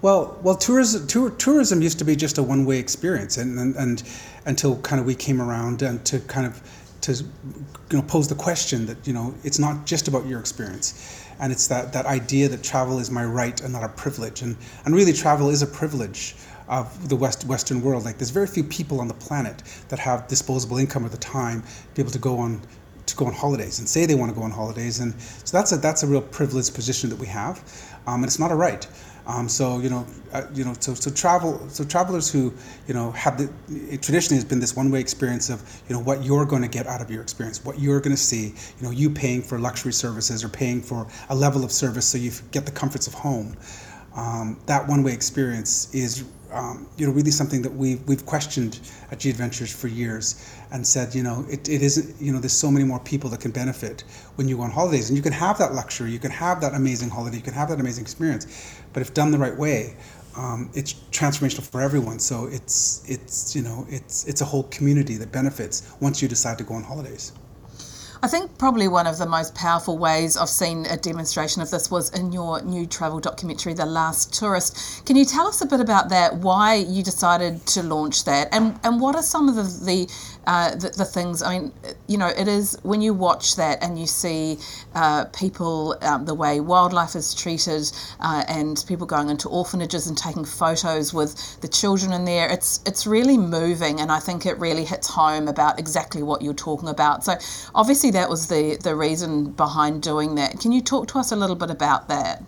Well, 0.00 0.36
well, 0.42 0.56
tourism 0.56 1.06
tour, 1.06 1.30
tourism 1.30 1.80
used 1.80 1.98
to 2.00 2.04
be 2.04 2.16
just 2.16 2.38
a 2.38 2.42
one 2.42 2.64
way 2.64 2.78
experience, 2.78 3.36
and, 3.36 3.58
and 3.58 3.76
and 3.76 4.02
until 4.46 4.76
kind 4.78 5.00
of 5.00 5.06
we 5.06 5.14
came 5.14 5.40
around 5.40 5.82
and 5.82 6.04
to 6.06 6.18
kind 6.20 6.46
of 6.46 6.60
to 7.02 7.12
you 7.12 7.98
know 7.98 8.02
pose 8.02 8.28
the 8.28 8.34
question 8.34 8.86
that 8.86 9.06
you 9.06 9.12
know 9.12 9.34
it's 9.44 9.58
not 9.58 9.86
just 9.86 10.08
about 10.08 10.26
your 10.26 10.40
experience. 10.40 11.18
And 11.40 11.52
it's 11.52 11.66
that 11.68 11.92
that 11.92 12.06
idea 12.06 12.48
that 12.48 12.62
travel 12.62 12.98
is 12.98 13.10
my 13.10 13.24
right 13.24 13.60
and 13.60 13.72
not 13.72 13.84
a 13.84 13.88
privilege. 13.88 14.42
And 14.42 14.56
and 14.84 14.94
really 14.94 15.12
travel 15.12 15.50
is 15.50 15.62
a 15.62 15.66
privilege 15.66 16.34
of 16.68 17.08
the 17.08 17.16
west 17.16 17.44
western 17.44 17.82
world. 17.82 18.04
Like 18.04 18.18
there's 18.18 18.30
very 18.30 18.46
few 18.46 18.64
people 18.64 19.00
on 19.00 19.08
the 19.08 19.14
planet 19.14 19.62
that 19.88 19.98
have 19.98 20.28
disposable 20.28 20.78
income 20.78 21.04
at 21.04 21.10
the 21.10 21.18
time 21.18 21.62
to 21.62 21.94
be 21.94 22.02
able 22.02 22.12
to 22.12 22.18
go 22.18 22.38
on 22.38 22.62
to 23.04 23.16
go 23.16 23.26
on 23.26 23.32
holidays 23.32 23.80
and 23.80 23.88
say 23.88 24.06
they 24.06 24.14
want 24.14 24.32
to 24.32 24.38
go 24.38 24.44
on 24.44 24.50
holidays. 24.50 25.00
And 25.00 25.20
so 25.20 25.56
that's 25.56 25.72
a 25.72 25.76
that's 25.76 26.02
a 26.02 26.06
real 26.06 26.22
privileged 26.22 26.74
position 26.74 27.10
that 27.10 27.18
we 27.18 27.26
have. 27.26 27.58
Um, 28.06 28.22
and 28.22 28.24
it's 28.24 28.38
not 28.38 28.52
a 28.52 28.54
right 28.54 28.86
um, 29.26 29.48
so 29.48 29.78
you 29.78 29.88
know, 29.88 30.06
uh, 30.32 30.42
you 30.52 30.64
know, 30.64 30.74
so 30.80 30.94
so 30.94 31.10
travel, 31.10 31.68
so 31.68 31.84
travelers 31.84 32.30
who 32.30 32.52
you 32.88 32.94
know 32.94 33.12
have 33.12 33.38
the 33.38 33.50
it 33.68 34.02
traditionally 34.02 34.36
has 34.36 34.44
been 34.44 34.58
this 34.58 34.74
one-way 34.74 35.00
experience 35.00 35.48
of 35.48 35.62
you 35.88 35.94
know 35.94 36.02
what 36.02 36.24
you're 36.24 36.44
going 36.44 36.62
to 36.62 36.68
get 36.68 36.86
out 36.86 37.00
of 37.00 37.10
your 37.10 37.22
experience, 37.22 37.64
what 37.64 37.78
you're 37.78 38.00
going 38.00 38.16
to 38.16 38.22
see. 38.22 38.46
You 38.46 38.82
know, 38.82 38.90
you 38.90 39.10
paying 39.10 39.42
for 39.42 39.58
luxury 39.58 39.92
services 39.92 40.42
or 40.42 40.48
paying 40.48 40.82
for 40.82 41.06
a 41.28 41.34
level 41.34 41.64
of 41.64 41.70
service 41.70 42.06
so 42.06 42.18
you 42.18 42.32
get 42.50 42.66
the 42.66 42.72
comforts 42.72 43.06
of 43.06 43.14
home. 43.14 43.56
Um, 44.16 44.60
that 44.66 44.86
one-way 44.88 45.12
experience 45.12 45.94
is 45.94 46.24
um, 46.52 46.86
you 46.96 47.06
know 47.06 47.12
really 47.12 47.30
something 47.30 47.62
that 47.62 47.72
we've 47.72 48.06
we've 48.06 48.26
questioned 48.26 48.80
at 49.10 49.20
G 49.20 49.30
Adventures 49.30 49.74
for 49.74 49.88
years 49.88 50.54
and 50.70 50.86
said 50.86 51.14
you 51.14 51.22
know 51.22 51.46
it, 51.50 51.68
it 51.68 51.82
isn't 51.82 52.20
you 52.20 52.32
know 52.32 52.38
there's 52.38 52.52
so 52.52 52.70
many 52.70 52.84
more 52.84 53.00
people 53.00 53.30
that 53.30 53.40
can 53.40 53.50
benefit 53.50 54.04
when 54.34 54.48
you 54.48 54.56
go 54.56 54.62
on 54.62 54.70
holidays 54.70 55.08
and 55.08 55.16
you 55.16 55.22
can 55.22 55.32
have 55.32 55.58
that 55.58 55.74
luxury 55.74 56.10
you 56.10 56.18
can 56.18 56.30
have 56.30 56.60
that 56.60 56.74
amazing 56.74 57.08
holiday 57.08 57.36
you 57.36 57.42
can 57.42 57.54
have 57.54 57.68
that 57.68 57.80
amazing 57.80 58.02
experience 58.02 58.81
but 58.92 59.02
if 59.02 59.14
done 59.14 59.30
the 59.30 59.38
right 59.38 59.56
way, 59.56 59.96
um, 60.36 60.70
it's 60.74 60.94
transformational 61.10 61.62
for 61.62 61.80
everyone. 61.80 62.18
So 62.18 62.46
it's 62.46 63.04
it's 63.08 63.54
you 63.54 63.62
know 63.62 63.86
it's 63.88 64.26
it's 64.26 64.40
a 64.40 64.44
whole 64.44 64.64
community 64.64 65.16
that 65.16 65.32
benefits 65.32 65.92
once 66.00 66.22
you 66.22 66.28
decide 66.28 66.58
to 66.58 66.64
go 66.64 66.74
on 66.74 66.82
holidays. 66.82 67.32
I 68.24 68.28
think 68.28 68.56
probably 68.56 68.86
one 68.86 69.08
of 69.08 69.18
the 69.18 69.26
most 69.26 69.52
powerful 69.56 69.98
ways 69.98 70.36
I've 70.36 70.48
seen 70.48 70.86
a 70.86 70.96
demonstration 70.96 71.60
of 71.60 71.72
this 71.72 71.90
was 71.90 72.16
in 72.16 72.30
your 72.30 72.62
new 72.62 72.86
travel 72.86 73.18
documentary, 73.18 73.74
The 73.74 73.84
Last 73.84 74.32
Tourist. 74.32 75.04
Can 75.06 75.16
you 75.16 75.24
tell 75.24 75.48
us 75.48 75.60
a 75.60 75.66
bit 75.66 75.80
about 75.80 76.08
that? 76.10 76.36
Why 76.36 76.76
you 76.76 77.02
decided 77.02 77.66
to 77.66 77.82
launch 77.82 78.24
that, 78.26 78.46
and 78.52 78.78
and 78.84 79.00
what 79.00 79.16
are 79.16 79.24
some 79.24 79.48
of 79.48 79.56
the, 79.56 79.62
the 79.84 80.12
uh, 80.46 80.74
the, 80.74 80.90
the 80.90 81.04
things. 81.04 81.42
I 81.42 81.58
mean, 81.58 81.72
you 82.08 82.18
know, 82.18 82.28
it 82.28 82.48
is 82.48 82.78
when 82.82 83.00
you 83.00 83.14
watch 83.14 83.56
that 83.56 83.82
and 83.82 83.98
you 83.98 84.06
see 84.06 84.58
uh, 84.94 85.26
people, 85.26 85.96
um, 86.02 86.24
the 86.24 86.34
way 86.34 86.60
wildlife 86.60 87.14
is 87.14 87.34
treated, 87.34 87.90
uh, 88.20 88.44
and 88.48 88.84
people 88.86 89.06
going 89.06 89.28
into 89.28 89.48
orphanages 89.48 90.06
and 90.06 90.16
taking 90.16 90.44
photos 90.44 91.14
with 91.14 91.60
the 91.60 91.68
children 91.68 92.12
in 92.12 92.24
there. 92.24 92.48
It's 92.50 92.80
it's 92.86 93.06
really 93.06 93.38
moving, 93.38 94.00
and 94.00 94.10
I 94.10 94.18
think 94.18 94.46
it 94.46 94.58
really 94.58 94.84
hits 94.84 95.08
home 95.08 95.48
about 95.48 95.78
exactly 95.78 96.22
what 96.22 96.42
you're 96.42 96.54
talking 96.54 96.88
about. 96.88 97.24
So 97.24 97.34
obviously 97.74 98.10
that 98.12 98.28
was 98.28 98.48
the 98.48 98.76
the 98.82 98.94
reason 98.96 99.52
behind 99.52 100.02
doing 100.02 100.34
that. 100.36 100.60
Can 100.60 100.72
you 100.72 100.80
talk 100.80 101.08
to 101.08 101.18
us 101.18 101.32
a 101.32 101.36
little 101.36 101.56
bit 101.56 101.70
about 101.70 102.08
that? 102.08 102.42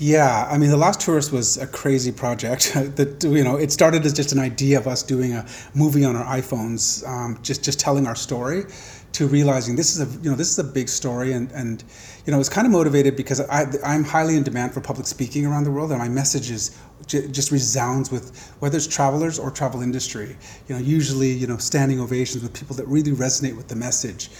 Yeah, 0.00 0.46
I 0.48 0.58
mean, 0.58 0.70
the 0.70 0.76
Last 0.76 1.00
Tourist 1.00 1.32
was 1.32 1.56
a 1.56 1.66
crazy 1.66 2.12
project. 2.12 2.72
that 2.74 3.24
you 3.24 3.42
know, 3.42 3.56
it 3.56 3.72
started 3.72 4.06
as 4.06 4.12
just 4.12 4.30
an 4.30 4.38
idea 4.38 4.78
of 4.78 4.86
us 4.86 5.02
doing 5.02 5.32
a 5.32 5.44
movie 5.74 6.04
on 6.04 6.14
our 6.14 6.24
iPhones, 6.24 7.06
um, 7.08 7.36
just 7.42 7.64
just 7.64 7.80
telling 7.80 8.06
our 8.06 8.14
story, 8.14 8.64
to 9.12 9.26
realizing 9.26 9.74
this 9.74 9.96
is 9.96 10.00
a 10.00 10.22
you 10.22 10.30
know 10.30 10.36
this 10.36 10.50
is 10.50 10.58
a 10.60 10.64
big 10.64 10.88
story, 10.88 11.32
and 11.32 11.50
and 11.50 11.82
you 12.24 12.32
know 12.32 12.38
it's 12.38 12.48
kind 12.48 12.64
of 12.64 12.72
motivated 12.72 13.16
because 13.16 13.40
I 13.40 13.66
I'm 13.84 14.04
highly 14.04 14.36
in 14.36 14.44
demand 14.44 14.72
for 14.72 14.80
public 14.80 15.08
speaking 15.08 15.44
around 15.44 15.64
the 15.64 15.72
world, 15.72 15.90
and 15.90 15.98
my 15.98 16.08
message 16.08 16.52
is 16.52 16.78
just 17.08 17.50
resounds 17.50 18.12
with 18.12 18.54
whether 18.60 18.76
it's 18.76 18.86
travelers 18.86 19.40
or 19.40 19.50
travel 19.50 19.82
industry. 19.82 20.36
You 20.68 20.76
know, 20.76 20.80
usually 20.80 21.32
you 21.32 21.48
know 21.48 21.56
standing 21.56 21.98
ovations 21.98 22.44
with 22.44 22.54
people 22.54 22.76
that 22.76 22.86
really 22.86 23.10
resonate 23.10 23.56
with 23.56 23.66
the 23.66 23.76
message 23.76 24.30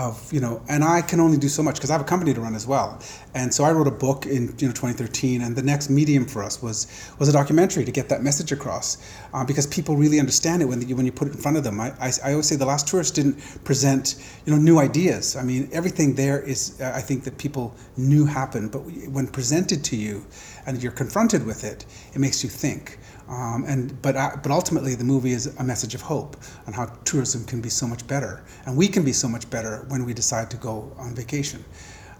of 0.00 0.32
you 0.32 0.40
know 0.40 0.62
and 0.68 0.82
i 0.82 1.02
can 1.02 1.20
only 1.20 1.36
do 1.36 1.48
so 1.48 1.62
much 1.62 1.74
because 1.76 1.90
i 1.90 1.92
have 1.92 2.00
a 2.00 2.10
company 2.12 2.32
to 2.32 2.40
run 2.40 2.54
as 2.54 2.66
well. 2.66 2.98
And 3.34 3.48
so 3.54 3.64
i 3.64 3.70
wrote 3.70 3.86
a 3.86 3.96
book 4.06 4.26
in 4.26 4.42
you 4.60 4.66
know 4.68 4.74
2013 4.74 5.42
and 5.42 5.54
the 5.60 5.62
next 5.62 5.90
medium 5.90 6.24
for 6.26 6.42
us 6.42 6.62
was 6.62 6.78
was 7.18 7.28
a 7.28 7.32
documentary 7.32 7.84
to 7.84 7.92
get 7.92 8.08
that 8.08 8.22
message 8.22 8.50
across 8.58 8.86
uh, 9.34 9.44
because 9.44 9.66
people 9.66 9.94
really 10.04 10.18
understand 10.18 10.62
it 10.62 10.66
when 10.70 10.80
you 10.88 10.96
when 10.96 11.06
you 11.06 11.12
put 11.12 11.28
it 11.28 11.34
in 11.34 11.40
front 11.40 11.56
of 11.56 11.64
them. 11.64 11.80
I, 11.80 11.88
I, 12.06 12.08
I 12.24 12.30
always 12.32 12.48
say 12.50 12.56
the 12.56 12.70
last 12.74 12.88
tourist 12.88 13.14
didn't 13.14 13.36
present 13.64 14.04
you 14.44 14.52
know 14.52 14.60
new 14.70 14.78
ideas. 14.78 15.36
I 15.36 15.42
mean 15.50 15.68
everything 15.72 16.14
there 16.14 16.40
is 16.54 16.60
uh, 16.80 17.00
i 17.00 17.02
think 17.08 17.24
that 17.26 17.36
people 17.46 17.66
knew 17.96 18.24
happened 18.40 18.66
but 18.74 18.82
when 19.16 19.26
presented 19.38 19.80
to 19.90 19.96
you 19.96 20.24
and 20.66 20.82
you're 20.82 20.98
confronted 21.02 21.42
with 21.50 21.64
it 21.72 21.78
it 22.14 22.20
makes 22.26 22.42
you 22.44 22.50
think 22.64 22.98
um, 23.30 23.64
and 23.68 24.00
but 24.02 24.16
uh, 24.16 24.30
but 24.42 24.50
ultimately, 24.50 24.96
the 24.96 25.04
movie 25.04 25.30
is 25.30 25.46
a 25.58 25.62
message 25.62 25.94
of 25.94 26.00
hope 26.00 26.36
on 26.66 26.72
how 26.72 26.86
tourism 27.04 27.44
can 27.44 27.60
be 27.60 27.68
so 27.68 27.86
much 27.86 28.04
better, 28.08 28.42
and 28.66 28.76
we 28.76 28.88
can 28.88 29.04
be 29.04 29.12
so 29.12 29.28
much 29.28 29.48
better 29.48 29.84
when 29.88 30.04
we 30.04 30.12
decide 30.12 30.50
to 30.50 30.56
go 30.56 30.92
on 30.98 31.14
vacation. 31.14 31.64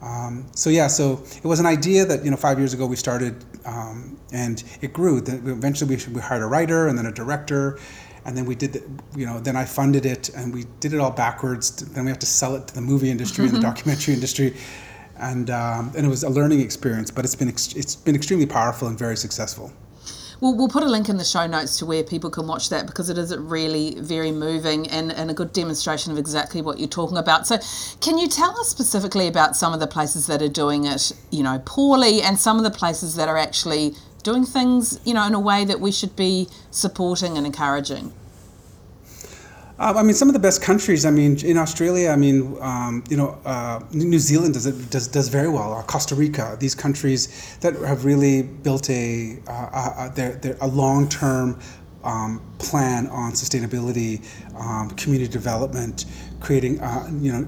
Um, 0.02 0.46
so 0.54 0.70
yeah, 0.70 0.86
so 0.86 1.22
it 1.36 1.44
was 1.44 1.58
an 1.58 1.66
idea 1.66 2.04
that 2.04 2.24
you 2.24 2.30
know 2.30 2.36
five 2.36 2.58
years 2.58 2.74
ago 2.74 2.86
we 2.86 2.94
started, 2.94 3.44
um, 3.66 4.16
and 4.32 4.62
it 4.82 4.92
grew. 4.92 5.20
Then 5.20 5.42
eventually, 5.46 5.96
we, 5.96 6.14
we 6.14 6.20
hired 6.20 6.42
a 6.42 6.46
writer 6.46 6.86
and 6.86 6.96
then 6.96 7.06
a 7.06 7.12
director, 7.12 7.80
and 8.24 8.36
then 8.36 8.44
we 8.44 8.54
did 8.54 8.72
the, 8.72 8.82
you 9.18 9.26
know 9.26 9.40
then 9.40 9.56
I 9.56 9.64
funded 9.64 10.06
it, 10.06 10.28
and 10.28 10.54
we 10.54 10.64
did 10.78 10.94
it 10.94 11.00
all 11.00 11.10
backwards. 11.10 11.70
Then 11.72 12.04
we 12.04 12.10
have 12.10 12.20
to 12.20 12.26
sell 12.26 12.54
it 12.54 12.68
to 12.68 12.74
the 12.74 12.82
movie 12.82 13.10
industry 13.10 13.46
and 13.46 13.54
the 13.54 13.60
documentary 13.60 14.14
industry. 14.14 14.56
And, 15.22 15.50
um, 15.50 15.92
and 15.94 16.06
it 16.06 16.08
was 16.08 16.22
a 16.22 16.30
learning 16.30 16.60
experience, 16.60 17.10
but 17.10 17.26
it's 17.26 17.34
been 17.34 17.48
ex- 17.48 17.74
it's 17.74 17.94
been 17.94 18.14
extremely 18.14 18.46
powerful 18.46 18.88
and 18.88 18.98
very 18.98 19.18
successful. 19.18 19.70
We'll, 20.40 20.54
we'll 20.56 20.68
put 20.68 20.82
a 20.82 20.88
link 20.88 21.08
in 21.08 21.18
the 21.18 21.24
show 21.24 21.46
notes 21.46 21.78
to 21.78 21.86
where 21.86 22.02
people 22.02 22.30
can 22.30 22.46
watch 22.46 22.70
that 22.70 22.86
because 22.86 23.10
it 23.10 23.18
is 23.18 23.36
really 23.36 23.94
very 23.98 24.32
moving 24.32 24.88
and, 24.88 25.12
and 25.12 25.30
a 25.30 25.34
good 25.34 25.52
demonstration 25.52 26.12
of 26.12 26.18
exactly 26.18 26.62
what 26.62 26.78
you're 26.78 26.88
talking 26.88 27.18
about. 27.18 27.46
So, 27.46 27.58
can 28.00 28.16
you 28.16 28.26
tell 28.26 28.58
us 28.58 28.68
specifically 28.68 29.28
about 29.28 29.54
some 29.54 29.74
of 29.74 29.80
the 29.80 29.86
places 29.86 30.26
that 30.28 30.40
are 30.40 30.48
doing 30.48 30.86
it, 30.86 31.12
you 31.30 31.42
know, 31.42 31.60
poorly 31.66 32.22
and 32.22 32.38
some 32.38 32.56
of 32.56 32.64
the 32.64 32.70
places 32.70 33.16
that 33.16 33.28
are 33.28 33.36
actually 33.36 33.94
doing 34.22 34.44
things, 34.44 34.98
you 35.04 35.12
know, 35.12 35.26
in 35.26 35.34
a 35.34 35.40
way 35.40 35.64
that 35.64 35.80
we 35.80 35.92
should 35.92 36.16
be 36.16 36.48
supporting 36.70 37.36
and 37.36 37.44
encouraging? 37.44 38.12
Uh, 39.80 39.94
I 39.96 40.02
mean, 40.02 40.12
some 40.12 40.28
of 40.28 40.34
the 40.34 40.40
best 40.40 40.60
countries. 40.60 41.06
I 41.06 41.10
mean, 41.10 41.42
in 41.42 41.56
Australia, 41.56 42.10
I 42.10 42.16
mean, 42.16 42.54
um, 42.60 43.02
you 43.08 43.16
know, 43.16 43.38
uh, 43.46 43.80
New 43.92 44.18
Zealand 44.18 44.52
does 44.52 44.66
does 44.66 45.08
does 45.08 45.28
very 45.28 45.48
well. 45.48 45.72
Uh, 45.72 45.82
Costa 45.84 46.14
Rica, 46.14 46.54
these 46.60 46.74
countries 46.74 47.56
that 47.60 47.74
have 47.76 48.04
really 48.04 48.42
built 48.42 48.90
a 48.90 49.38
uh, 49.48 50.10
a, 50.14 50.56
a 50.60 50.66
long 50.66 51.08
term 51.08 51.58
um, 52.04 52.42
plan 52.58 53.06
on 53.06 53.32
sustainability, 53.32 54.22
um, 54.54 54.90
community 54.90 55.32
development, 55.32 56.04
creating, 56.40 56.74
you 57.22 57.32
know, 57.32 57.46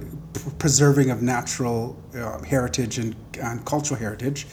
preserving 0.59 1.11
of 1.11 1.21
natural 1.21 2.03
heritage 2.47 2.99
and, 2.99 3.15
and 3.43 3.62
cultural 3.67 4.01
heritage 4.01 4.47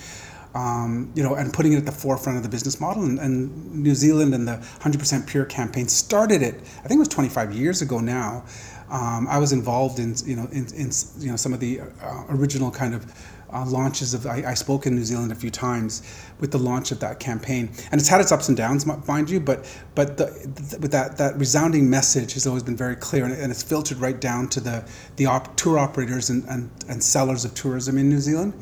um, 0.56 1.12
you 1.16 1.24
know, 1.24 1.36
and 1.36 1.54
putting 1.54 1.74
it 1.74 1.78
at 1.78 1.86
the 1.86 1.92
forefront 1.92 2.38
of 2.38 2.44
the 2.44 2.50
business 2.50 2.80
model. 2.80 3.04
And, 3.04 3.20
and, 3.20 3.70
New 3.80 3.94
Zealand 3.94 4.34
and 4.34 4.48
the 4.48 4.58
100% 4.80 5.28
Pure 5.28 5.46
campaign 5.46 5.88
started 5.88 6.42
it. 6.42 6.56
I 6.56 6.88
think 6.88 6.94
it 6.94 7.00
was 7.00 7.08
25 7.08 7.54
years 7.54 7.82
ago 7.82 8.00
now. 8.00 8.44
Um, 8.90 9.28
I 9.28 9.38
was 9.38 9.54
involved 9.54 10.00
in, 10.00 10.16
you 10.26 10.36
know, 10.36 10.48
in, 10.52 10.66
in 10.74 10.92
you 11.20 11.30
know 11.30 11.36
some 11.36 11.54
of 11.54 11.60
the 11.60 11.82
uh, 11.82 12.24
original 12.30 12.72
kind 12.72 12.96
of 12.96 13.06
uh, 13.54 13.66
launches 13.68 14.16
of. 14.16 14.26
I, 14.26 14.44
I, 14.48 14.54
spoke 14.56 14.88
in 14.88 14.96
New 14.96 15.04
Zealand 15.04 15.32
a 15.32 15.36
few 15.36 15.52
times 15.52 16.02
with 16.40 16.52
the 16.52 16.58
launch 16.58 16.92
of 16.92 17.00
that 17.02 17.20
campaign, 17.20 17.70
and 17.92 18.02
it's 18.02 18.08
had 18.08 18.20
its 18.20 18.32
ups 18.32 18.48
and 18.48 18.58
downs, 18.58 18.88
mind 19.08 19.30
you. 19.30 19.40
But 19.40 19.72
but 19.94 20.18
the, 20.18 20.26
the, 20.26 20.80
with 20.80 20.92
that 20.92 21.18
that 21.18 21.38
resounding 21.38 21.88
message 21.88 22.34
has 22.34 22.48
always 22.48 22.64
been 22.64 22.76
very 22.76 22.96
clear, 22.96 23.26
and, 23.26 23.34
and 23.34 23.52
it's 23.52 23.62
filtered 23.64 24.00
right 24.00 24.20
down 24.20 24.50
to 24.50 24.60
the 24.60 24.84
the 25.18 25.28
op, 25.28 25.56
tour 25.56 25.78
operators 25.78 26.32
and, 26.32 26.44
and, 26.46 26.72
and 26.88 27.04
sellers 27.04 27.46
of 27.46 27.54
tourism 27.54 28.00
in 28.00 28.10
New 28.10 28.20
Zealand. 28.20 28.54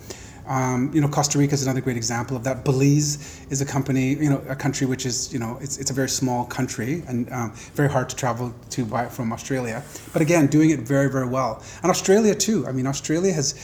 Um, 0.47 0.91
you 0.93 1.01
know, 1.01 1.07
Costa 1.07 1.37
Rica 1.37 1.53
is 1.53 1.63
another 1.63 1.81
great 1.81 1.97
example 1.97 2.37
of 2.37 2.43
that. 2.43 2.63
Belize 2.63 3.45
is 3.49 3.61
a 3.61 3.65
company, 3.65 4.13
you 4.15 4.29
know, 4.29 4.41
a 4.47 4.55
country 4.55 4.87
which 4.87 5.05
is, 5.05 5.31
you 5.33 5.39
know, 5.39 5.57
it's, 5.61 5.77
it's 5.77 5.91
a 5.91 5.93
very 5.93 6.09
small 6.09 6.45
country 6.45 7.03
and 7.07 7.31
um, 7.31 7.51
very 7.73 7.89
hard 7.89 8.09
to 8.09 8.15
travel 8.15 8.53
to 8.69 8.85
by, 8.85 9.07
from 9.07 9.33
Australia. 9.33 9.83
But 10.13 10.21
again, 10.21 10.47
doing 10.47 10.69
it 10.69 10.79
very, 10.79 11.09
very 11.09 11.27
well. 11.27 11.61
And 11.83 11.89
Australia 11.89 12.33
too. 12.33 12.65
I 12.67 12.71
mean, 12.71 12.87
Australia 12.87 13.33
has, 13.33 13.55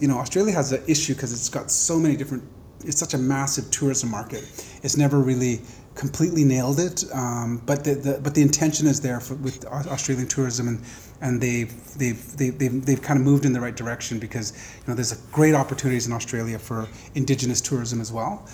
you 0.00 0.08
know, 0.08 0.18
Australia 0.18 0.54
has 0.54 0.72
an 0.72 0.82
issue 0.86 1.14
because 1.14 1.32
it's 1.32 1.48
got 1.48 1.70
so 1.70 1.98
many 1.98 2.16
different. 2.16 2.42
It's 2.82 2.98
such 2.98 3.12
a 3.12 3.18
massive 3.18 3.70
tourism 3.70 4.10
market. 4.10 4.42
It's 4.82 4.96
never 4.96 5.20
really 5.20 5.60
completely 5.94 6.44
nailed 6.44 6.78
it, 6.78 7.04
um, 7.12 7.62
but 7.66 7.84
the, 7.84 7.94
the, 7.94 8.20
but 8.22 8.34
the 8.34 8.42
intention 8.42 8.86
is 8.86 9.00
there 9.00 9.20
for, 9.20 9.34
with 9.34 9.64
Australian 9.66 10.28
tourism, 10.28 10.68
and 10.68 10.82
and 11.20 11.40
they've, 11.40 11.72
they've 11.98 12.36
they've, 12.36 12.58
they've 12.58 12.86
they've 12.86 13.02
kind 13.02 13.18
of 13.18 13.24
moved 13.24 13.44
in 13.44 13.52
the 13.52 13.60
right 13.60 13.76
direction 13.76 14.18
because 14.18 14.52
you 14.52 14.88
know 14.88 14.94
there's 14.94 15.12
great 15.32 15.54
opportunities 15.54 16.06
in 16.06 16.12
Australia 16.12 16.58
for 16.58 16.88
indigenous 17.14 17.60
tourism 17.60 18.00
as 18.00 18.12
well. 18.12 18.46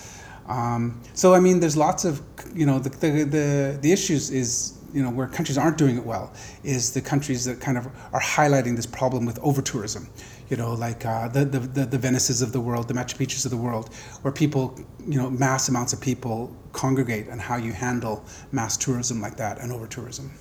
Um, 0.47 1.01
so 1.13 1.33
I 1.33 1.39
mean, 1.39 1.59
there's 1.59 1.77
lots 1.77 2.05
of 2.05 2.21
you 2.53 2.65
know 2.65 2.79
the, 2.79 2.89
the 2.89 3.23
the 3.23 3.79
the 3.81 3.91
issues 3.91 4.31
is 4.31 4.77
you 4.93 5.03
know 5.03 5.09
where 5.09 5.27
countries 5.27 5.57
aren't 5.57 5.77
doing 5.77 5.97
it 5.97 6.05
well 6.05 6.33
is 6.63 6.93
the 6.93 7.01
countries 7.01 7.45
that 7.45 7.59
kind 7.59 7.77
of 7.77 7.87
are 8.13 8.21
highlighting 8.21 8.75
this 8.75 8.85
problem 8.85 9.25
with 9.25 9.37
over 9.39 9.61
tourism 9.61 10.07
you 10.49 10.57
know, 10.57 10.73
like 10.73 11.05
uh, 11.05 11.27
the, 11.27 11.45
the, 11.45 11.59
the, 11.59 11.85
the 11.85 11.97
Venices 11.97 12.41
of 12.41 12.51
the 12.51 12.61
world, 12.61 12.87
the 12.87 12.93
Machu 12.93 13.17
Picchu's 13.17 13.45
of 13.45 13.51
the 13.51 13.57
world, 13.57 13.93
where 14.21 14.31
people, 14.31 14.79
you 15.05 15.17
know, 15.17 15.29
mass 15.29 15.69
amounts 15.69 15.93
of 15.93 16.01
people 16.01 16.55
congregate 16.73 17.27
and 17.27 17.41
how 17.41 17.57
you 17.57 17.73
handle 17.73 18.23
mass 18.51 18.77
tourism 18.77 19.21
like 19.21 19.37
that 19.37 19.59
and 19.59 19.71
over 19.71 19.87
tourism. 19.87 20.31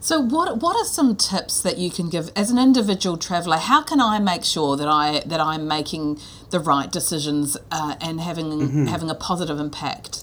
So, 0.00 0.20
what 0.20 0.58
what 0.58 0.76
are 0.76 0.84
some 0.84 1.16
tips 1.16 1.60
that 1.62 1.78
you 1.78 1.90
can 1.90 2.08
give 2.08 2.30
as 2.36 2.50
an 2.50 2.58
individual 2.58 3.16
traveller? 3.16 3.56
How 3.56 3.82
can 3.82 4.00
I 4.00 4.20
make 4.20 4.44
sure 4.44 4.76
that 4.76 4.86
I 4.86 5.22
that 5.26 5.40
I'm 5.40 5.66
making 5.66 6.20
the 6.50 6.60
right 6.60 6.90
decisions 6.92 7.56
uh, 7.72 7.96
and 8.00 8.20
having 8.20 8.46
mm-hmm. 8.46 8.86
having 8.86 9.10
a 9.10 9.16
positive 9.16 9.58
impact? 9.58 10.22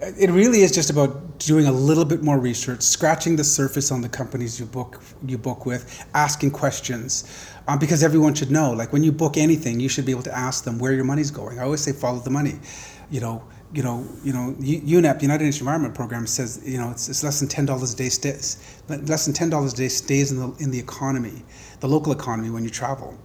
It 0.00 0.30
really 0.30 0.60
is 0.60 0.70
just 0.70 0.90
about 0.90 1.38
doing 1.38 1.66
a 1.66 1.72
little 1.72 2.04
bit 2.04 2.22
more 2.22 2.38
research, 2.38 2.82
scratching 2.82 3.36
the 3.36 3.44
surface 3.44 3.90
on 3.90 4.00
the 4.00 4.08
companies 4.08 4.60
you 4.60 4.66
book 4.66 5.00
you 5.26 5.38
book 5.38 5.66
with, 5.66 6.06
asking 6.14 6.52
questions, 6.52 7.50
um, 7.66 7.78
because 7.78 8.02
everyone 8.02 8.34
should 8.34 8.50
know. 8.50 8.72
Like 8.72 8.92
when 8.92 9.02
you 9.02 9.10
book 9.10 9.36
anything, 9.36 9.80
you 9.80 9.88
should 9.88 10.06
be 10.06 10.12
able 10.12 10.22
to 10.22 10.36
ask 10.36 10.64
them 10.64 10.78
where 10.78 10.92
your 10.92 11.04
money's 11.04 11.30
going. 11.30 11.58
I 11.58 11.64
always 11.64 11.80
say 11.80 11.92
follow 11.92 12.20
the 12.20 12.30
money. 12.30 12.58
You 13.10 13.20
know, 13.20 13.42
you 13.72 13.82
know, 13.82 14.06
you 14.22 14.32
know, 14.32 14.54
UNEP, 14.60 15.22
United 15.22 15.44
Nations 15.44 15.60
Environment 15.60 15.94
Program, 15.94 16.26
says 16.26 16.62
you 16.64 16.78
know 16.78 16.90
it's, 16.90 17.08
it's 17.08 17.24
less 17.24 17.40
than 17.40 17.48
ten 17.48 17.66
dollars 17.66 17.92
a 17.92 17.96
day 17.96 18.08
stays 18.08 18.82
less 18.88 19.24
than 19.24 19.34
ten 19.34 19.50
dollars 19.50 19.72
a 19.72 19.76
day 19.76 19.88
stays 19.88 20.30
in 20.30 20.38
the 20.38 20.54
in 20.62 20.70
the 20.70 20.78
economy, 20.78 21.42
the 21.80 21.88
local 21.88 22.12
economy 22.12 22.50
when 22.50 22.62
you 22.62 22.70
travel. 22.70 23.18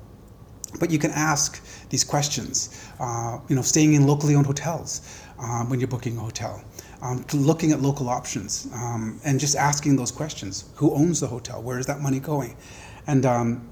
But 0.79 0.89
you 0.89 0.97
can 0.97 1.11
ask 1.11 1.63
these 1.89 2.03
questions. 2.03 2.89
Uh, 2.99 3.39
you 3.47 3.55
know, 3.55 3.61
staying 3.61 3.93
in 3.93 4.07
locally 4.07 4.33
owned 4.33 4.47
hotels 4.47 5.22
um, 5.39 5.69
when 5.69 5.79
you're 5.79 5.87
booking 5.87 6.17
a 6.17 6.21
hotel. 6.21 6.63
Um, 7.01 7.25
looking 7.33 7.71
at 7.73 7.81
local 7.81 8.07
options 8.07 8.67
um, 8.73 9.19
and 9.25 9.39
just 9.39 9.55
asking 9.55 9.95
those 9.95 10.11
questions: 10.11 10.65
Who 10.75 10.93
owns 10.93 11.19
the 11.19 11.27
hotel? 11.27 11.61
Where 11.61 11.79
is 11.79 11.85
that 11.87 11.99
money 11.99 12.19
going? 12.19 12.55
And 13.07 13.25
um, 13.25 13.69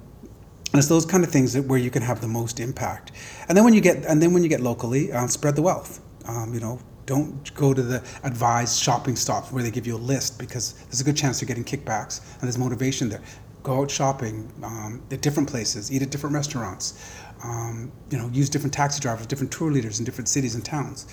it's 0.74 0.88
those 0.88 1.06
kind 1.06 1.24
of 1.24 1.32
things 1.32 1.54
that 1.54 1.64
where 1.64 1.80
you 1.80 1.90
can 1.90 2.02
have 2.02 2.22
the 2.22 2.28
most 2.28 2.60
impact. 2.60 3.12
And 3.48 3.58
then 3.58 3.64
when 3.64 3.74
you 3.74 3.82
get 3.82 4.06
and 4.06 4.22
then 4.22 4.34
when 4.34 4.44
you 4.44 4.50
get 4.50 4.62
locally, 4.62 5.12
uh, 5.12 5.28
spread 5.28 5.56
the 5.56 5.62
wealth. 5.62 6.00
Um, 6.26 6.54
you 6.54 6.60
know, 6.60 6.80
don't 7.06 7.54
go 7.56 7.74
to 7.74 7.82
the 7.82 8.04
advised 8.24 8.80
shopping 8.80 9.16
stops 9.16 9.52
where 9.52 9.64
they 9.64 9.72
give 9.72 9.88
you 9.88 9.96
a 9.96 10.04
list 10.14 10.40
because 10.40 10.74
there's 10.86 11.02
a 11.02 11.04
good 11.04 11.18
chance 11.18 11.42
you're 11.42 11.48
getting 11.48 11.66
kickbacks 11.66 12.22
and 12.34 12.44
there's 12.44 12.58
motivation 12.58 13.10
there. 13.10 13.22
Go 13.64 13.82
out 13.82 13.92
shopping 13.92 14.52
um, 14.64 15.02
at 15.12 15.22
different 15.22 15.50
places, 15.50 15.92
eat 15.92 16.02
at 16.02 16.10
different 16.10 16.34
restaurants. 16.34 17.14
Um, 17.44 17.92
you 18.10 18.18
know, 18.18 18.30
use 18.32 18.50
different 18.50 18.74
taxi 18.74 19.00
drivers, 19.02 19.26
different 19.26 19.52
tour 19.52 19.72
leaders 19.72 20.00
in 20.00 20.06
different 20.06 20.30
cities 20.30 20.56
and 20.56 20.64
towns. 20.64 21.08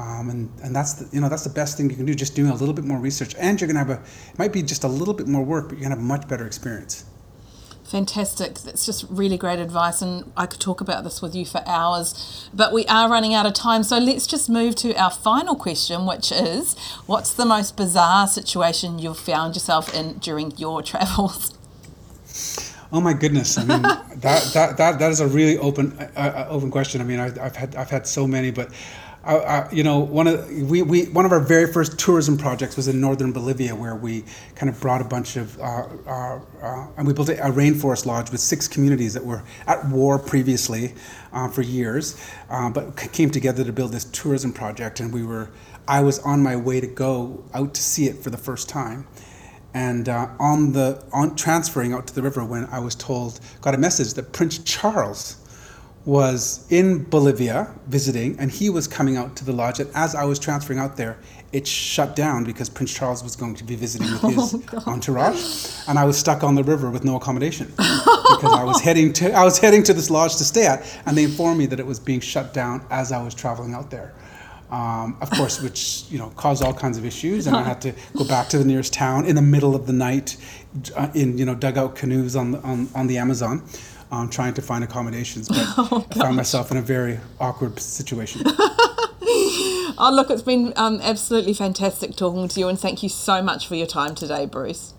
Um, 0.00 0.30
and, 0.30 0.50
and 0.64 0.74
that's 0.74 0.94
the, 0.94 1.14
you 1.14 1.20
know 1.20 1.28
that's 1.28 1.44
the 1.44 1.50
best 1.50 1.76
thing 1.76 1.90
you 1.90 1.96
can 1.96 2.06
do 2.06 2.14
just 2.14 2.34
doing 2.34 2.50
a 2.50 2.54
little 2.54 2.72
bit 2.72 2.86
more 2.86 2.98
research 2.98 3.34
and 3.38 3.60
you're 3.60 3.68
gonna 3.68 3.80
have 3.80 3.90
a 3.90 4.00
it 4.32 4.38
might 4.38 4.50
be 4.50 4.62
just 4.62 4.82
a 4.82 4.88
little 4.88 5.12
bit 5.12 5.26
more 5.28 5.44
work 5.44 5.68
but 5.68 5.76
you're 5.76 5.82
gonna 5.82 5.94
have 5.94 6.02
a 6.02 6.08
much 6.14 6.26
better 6.26 6.46
experience 6.46 7.04
Fantastic. 7.90 8.60
That's 8.60 8.86
just 8.86 9.04
really 9.10 9.36
great 9.36 9.58
advice, 9.58 10.00
and 10.00 10.30
I 10.36 10.46
could 10.46 10.60
talk 10.60 10.80
about 10.80 11.02
this 11.02 11.20
with 11.20 11.34
you 11.34 11.44
for 11.44 11.60
hours, 11.66 12.48
but 12.54 12.72
we 12.72 12.86
are 12.86 13.10
running 13.10 13.34
out 13.34 13.46
of 13.46 13.52
time. 13.54 13.82
So 13.82 13.98
let's 13.98 14.28
just 14.28 14.48
move 14.48 14.76
to 14.76 14.94
our 14.94 15.10
final 15.10 15.56
question, 15.56 16.06
which 16.06 16.30
is 16.30 16.78
what's 17.06 17.34
the 17.34 17.44
most 17.44 17.76
bizarre 17.76 18.28
situation 18.28 19.00
you've 19.00 19.18
found 19.18 19.56
yourself 19.56 19.92
in 19.92 20.18
during 20.18 20.52
your 20.56 20.82
travels? 20.92 21.58
Oh 22.92 23.00
my 23.00 23.12
goodness! 23.12 23.58
I 23.58 23.64
mean, 23.64 23.82
that, 24.18 24.52
that, 24.54 24.76
that, 24.76 24.98
that 25.00 25.10
is 25.10 25.18
a 25.18 25.26
really 25.26 25.58
open 25.58 25.98
uh, 25.98 26.10
uh, 26.14 26.46
open 26.48 26.70
question. 26.70 27.00
I 27.00 27.04
mean, 27.04 27.18
I, 27.18 27.44
I've 27.44 27.56
had 27.56 27.74
I've 27.74 27.90
had 27.90 28.06
so 28.06 28.24
many, 28.24 28.52
but 28.52 28.70
I, 29.22 29.70
you 29.70 29.82
know, 29.82 29.98
one 29.98 30.26
of 30.26 30.50
we, 30.50 30.80
we 30.80 31.04
one 31.06 31.26
of 31.26 31.32
our 31.32 31.40
very 31.40 31.70
first 31.70 31.98
tourism 31.98 32.38
projects 32.38 32.76
was 32.76 32.88
in 32.88 33.00
northern 33.00 33.32
Bolivia, 33.32 33.74
where 33.74 33.94
we 33.94 34.24
kind 34.54 34.70
of 34.70 34.80
brought 34.80 35.02
a 35.02 35.04
bunch 35.04 35.36
of 35.36 35.60
uh, 35.60 35.88
uh, 36.06 36.40
uh, 36.62 36.86
and 36.96 37.06
we 37.06 37.12
built 37.12 37.28
a, 37.28 37.46
a, 37.46 37.50
rainforest 37.50 38.06
lodge 38.06 38.30
with 38.30 38.40
six 38.40 38.66
communities 38.66 39.12
that 39.12 39.24
were 39.24 39.42
at 39.66 39.86
war 39.88 40.18
previously 40.18 40.94
uh, 41.34 41.48
for 41.48 41.60
years, 41.60 42.18
uh, 42.48 42.70
but 42.70 42.96
came 43.12 43.30
together 43.30 43.62
to 43.62 43.72
build 43.72 43.92
this 43.92 44.04
tourism 44.06 44.54
project. 44.54 45.00
And 45.00 45.12
we 45.12 45.22
were, 45.22 45.50
I 45.86 46.00
was 46.00 46.18
on 46.20 46.42
my 46.42 46.56
way 46.56 46.80
to 46.80 46.86
go 46.86 47.44
out 47.52 47.74
to 47.74 47.82
see 47.82 48.06
it 48.06 48.22
for 48.22 48.30
the 48.30 48.38
first 48.38 48.70
time, 48.70 49.06
and 49.74 50.08
uh, 50.08 50.28
on 50.38 50.72
the 50.72 51.04
on 51.12 51.36
transferring 51.36 51.92
out 51.92 52.06
to 52.06 52.14
the 52.14 52.22
river 52.22 52.42
when 52.42 52.64
I 52.66 52.78
was 52.78 52.94
told 52.94 53.38
got 53.60 53.74
a 53.74 53.78
message 53.78 54.14
that 54.14 54.32
Prince 54.32 54.58
Charles 54.58 55.39
was 56.10 56.66
in 56.70 57.04
Bolivia 57.04 57.72
visiting, 57.86 58.36
and 58.40 58.50
he 58.50 58.68
was 58.68 58.88
coming 58.88 59.16
out 59.16 59.36
to 59.36 59.44
the 59.44 59.52
lodge. 59.52 59.78
And 59.78 59.88
as 59.94 60.16
I 60.16 60.24
was 60.24 60.40
transferring 60.40 60.80
out 60.80 60.96
there, 60.96 61.18
it 61.52 61.68
shut 61.68 62.16
down 62.16 62.42
because 62.42 62.68
Prince 62.68 62.92
Charles 62.92 63.22
was 63.22 63.36
going 63.36 63.54
to 63.54 63.62
be 63.62 63.76
visiting 63.76 64.10
with 64.10 64.22
his 64.34 64.54
oh, 64.72 64.82
entourage, 64.88 65.70
and 65.86 66.00
I 66.00 66.04
was 66.04 66.18
stuck 66.18 66.42
on 66.42 66.56
the 66.56 66.64
river 66.64 66.90
with 66.90 67.04
no 67.04 67.14
accommodation 67.14 67.66
because 67.76 68.52
I 68.52 68.64
was 68.64 68.80
heading 68.80 69.12
to 69.14 69.32
I 69.32 69.44
was 69.44 69.58
heading 69.58 69.84
to 69.84 69.92
this 69.92 70.10
lodge 70.10 70.34
to 70.38 70.44
stay 70.44 70.66
at, 70.66 70.84
and 71.06 71.16
they 71.16 71.22
informed 71.22 71.60
me 71.60 71.66
that 71.66 71.78
it 71.78 71.86
was 71.86 72.00
being 72.00 72.18
shut 72.18 72.52
down 72.52 72.84
as 72.90 73.12
I 73.12 73.22
was 73.22 73.32
traveling 73.32 73.72
out 73.72 73.92
there. 73.92 74.12
Um, 74.72 75.16
of 75.20 75.30
course, 75.30 75.62
which 75.62 76.06
you 76.10 76.18
know 76.18 76.30
caused 76.30 76.64
all 76.64 76.74
kinds 76.74 76.98
of 76.98 77.04
issues, 77.04 77.46
and 77.46 77.54
I 77.54 77.62
had 77.62 77.80
to 77.82 77.94
go 78.16 78.24
back 78.26 78.48
to 78.48 78.58
the 78.58 78.64
nearest 78.64 78.92
town 78.92 79.26
in 79.26 79.36
the 79.36 79.42
middle 79.42 79.76
of 79.76 79.86
the 79.86 79.92
night, 79.92 80.36
uh, 80.96 81.08
in 81.14 81.38
you 81.38 81.44
know 81.44 81.54
dugout 81.54 81.94
canoes 81.94 82.34
on 82.34 82.50
the 82.50 82.58
on, 82.62 82.88
on 82.96 83.06
the 83.06 83.18
Amazon 83.18 83.62
um, 84.10 84.28
trying 84.28 84.54
to 84.54 84.62
find 84.62 84.84
accommodations, 84.84 85.48
but 85.48 85.58
oh, 85.76 86.06
I 86.10 86.14
found 86.14 86.36
myself 86.36 86.70
in 86.70 86.76
a 86.76 86.82
very 86.82 87.20
awkward 87.38 87.78
situation. 87.80 88.42
oh, 88.46 90.10
look, 90.12 90.30
it's 90.30 90.42
been 90.42 90.72
um, 90.76 91.00
absolutely 91.02 91.54
fantastic 91.54 92.16
talking 92.16 92.48
to 92.48 92.60
you, 92.60 92.68
and 92.68 92.78
thank 92.78 93.02
you 93.02 93.08
so 93.08 93.42
much 93.42 93.66
for 93.66 93.74
your 93.74 93.86
time 93.86 94.14
today, 94.14 94.46
Bruce. 94.46 94.94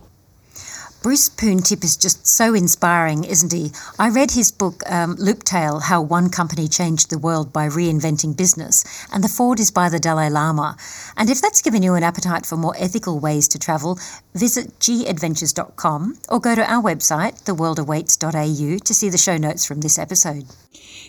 Bruce 1.02 1.30
Poon-Tip 1.30 1.84
is 1.84 1.98
just 1.98 2.28
so 2.28 2.54
inspiring, 2.54 3.24
isn't 3.24 3.52
he? 3.52 3.72
I 3.98 4.10
read 4.10 4.32
his 4.32 4.52
book, 4.52 4.84
um, 4.86 5.18
Tale: 5.44 5.80
How 5.80 6.00
One 6.00 6.30
Company 6.30 6.68
Changed 6.68 7.10
the 7.10 7.18
World 7.18 7.52
by 7.52 7.68
Reinventing 7.68 8.38
Business, 8.38 8.84
and 9.12 9.24
the 9.24 9.28
forward 9.28 9.60
is 9.60 9.72
by 9.72 9.90
the 9.90 10.00
Dalai 10.00 10.30
Lama. 10.30 10.78
And 11.18 11.32
if 11.32 11.42
that's 11.42 11.64
given 11.64 11.82
you 11.82 11.96
an 11.96 12.04
appetite 12.04 12.46
for 12.46 12.56
more 12.56 12.76
ethical 12.78 13.20
ways 13.20 13.48
to 13.48 13.58
travel, 13.58 13.98
visit 14.36 14.78
gadventures.com 14.80 16.20
or 16.30 16.40
go 16.40 16.54
to 16.54 16.72
our 16.72 16.84
website, 16.84 17.44
theworldawaits.au, 17.46 18.78
to 18.78 18.94
see 18.94 19.10
the 19.10 19.18
show 19.18 19.38
notes 19.38 19.66
from 19.66 19.82
this 19.82 19.98
episode. 19.98 20.46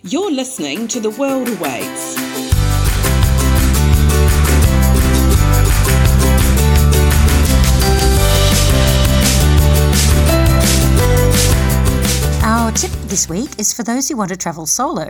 You're 0.02 0.32
listening 0.32 0.88
to 0.88 1.00
The 1.00 1.10
World 1.10 1.48
Awaits. 1.48 2.61
This 13.12 13.28
week 13.28 13.58
is 13.58 13.74
for 13.74 13.82
those 13.82 14.08
who 14.08 14.16
want 14.16 14.30
to 14.30 14.36
travel 14.38 14.64
solo. 14.64 15.06